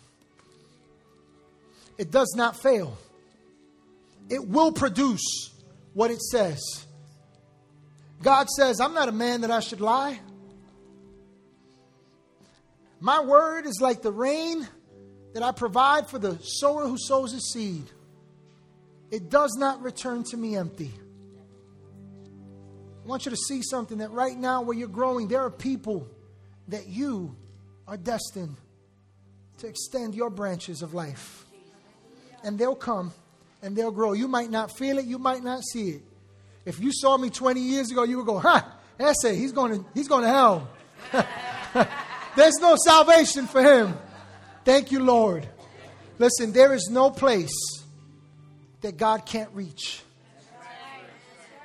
[1.98, 2.96] It does not fail.
[4.28, 5.50] It will produce
[5.92, 6.86] what it says.
[8.22, 10.18] God says, I'm not a man that I should lie.
[13.00, 14.66] My word is like the rain
[15.34, 17.84] that I provide for the sower who sows his seed.
[19.11, 20.92] It does not return to me empty.
[23.05, 26.09] I want you to see something that right now, where you're growing, there are people
[26.68, 27.36] that you
[27.86, 28.57] are destined
[29.59, 31.44] to extend your branches of life.
[32.42, 33.12] And they'll come
[33.62, 34.14] and they'll grow.
[34.14, 36.02] You might not feel it, you might not see it.
[36.64, 38.62] If you saw me 20 years ago, you would go, huh,
[38.96, 40.68] that's it, he's going to, he's going to hell.
[42.36, 43.94] There's no salvation for him.
[44.64, 45.46] Thank you, Lord.
[46.18, 47.55] Listen, there is no place
[48.80, 50.00] that God can't reach.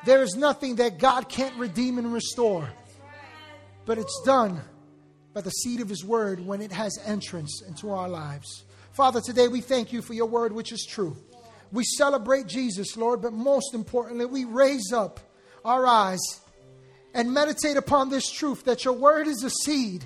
[0.06, 2.70] There is nothing that God can't redeem and restore.
[3.86, 4.62] But it's done
[5.34, 8.64] by the seed of His word when it has entrance into our lives.
[8.93, 11.16] Father, today we thank you for your word, which is true.
[11.72, 15.20] We celebrate Jesus, Lord, but most importantly, we raise up
[15.64, 16.20] our eyes
[17.14, 20.06] and meditate upon this truth that your word is a seed.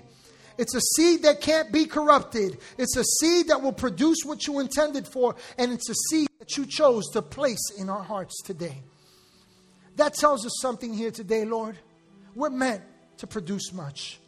[0.58, 2.58] It's a seed that can't be corrupted.
[2.78, 6.58] It's a seed that will produce what you intended for, and it's a seed that
[6.58, 8.84] you chose to place in our hearts today.
[9.96, 11.78] That tells us something here today, Lord.
[12.36, 12.82] We're meant
[13.18, 14.20] to produce much.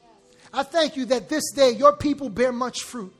[0.53, 3.13] I thank you that this day your people bear much fruit.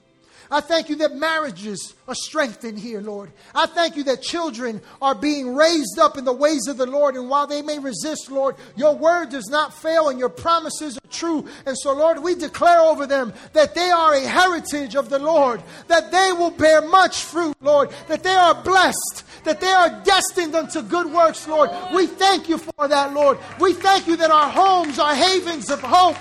[0.52, 3.32] I thank you that marriages are strengthened here, Lord.
[3.54, 7.16] I thank you that children are being raised up in the ways of the Lord.
[7.16, 11.10] And while they may resist, Lord, your word does not fail and your promises are
[11.10, 11.48] true.
[11.66, 15.64] And so, Lord, we declare over them that they are a heritage of the Lord,
[15.88, 20.56] that they will bear much fruit, Lord, that they are blessed, that they are destined
[20.56, 21.72] unto good works, Lord.
[21.94, 23.40] We thank you for that, Lord.
[23.60, 26.18] We thank you that our homes are havens of hope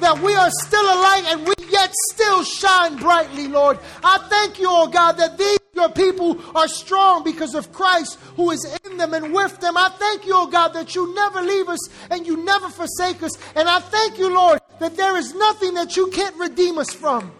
[0.00, 3.78] that we are still alive and we yet still shine brightly, Lord.
[4.02, 8.50] I thank you, oh God, that these your people are strong because of Christ who
[8.50, 9.76] is in them and with them.
[9.76, 13.36] I thank you, oh God, that you never leave us and you never forsake us.
[13.54, 17.30] And I thank you, Lord, that there is nothing that you can't redeem us from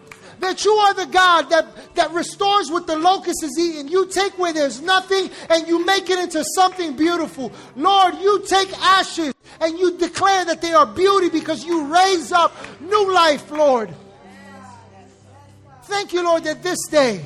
[0.41, 3.89] that you are the God that, that restores what the locust is eating.
[3.89, 7.53] You take where there's nothing and you make it into something beautiful.
[7.74, 12.55] Lord, you take ashes and you declare that they are beauty because you raise up
[12.80, 13.95] new life, Lord.
[15.84, 17.24] Thank you, Lord, that this day,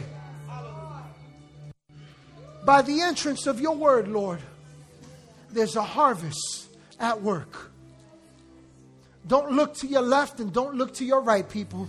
[2.64, 4.40] by the entrance of your word, Lord,
[5.50, 6.68] there's a harvest
[7.00, 7.70] at work.
[9.26, 11.88] Don't look to your left and don't look to your right, people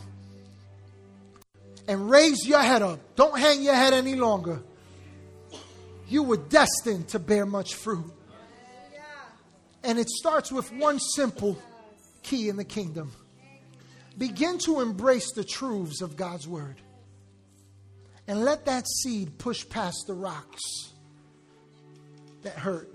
[1.87, 2.99] and raise your head up.
[3.15, 4.61] Don't hang your head any longer.
[6.07, 8.11] You were destined to bear much fruit.
[9.83, 11.57] And it starts with one simple
[12.21, 13.11] key in the kingdom.
[14.17, 16.81] Begin to embrace the truths of God's word.
[18.27, 20.61] And let that seed push past the rocks
[22.43, 22.93] that hurt,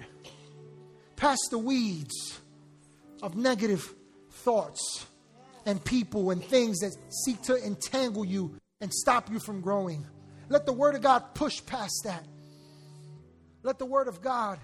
[1.17, 2.39] past the weeds
[3.23, 3.93] of negative
[4.31, 5.07] thoughts
[5.65, 10.07] and people and things that seek to entangle you and stop you from growing.
[10.49, 12.25] Let the Word of God push past that.
[13.63, 14.59] Let the Word of God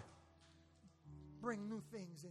[1.40, 2.21] bring new things.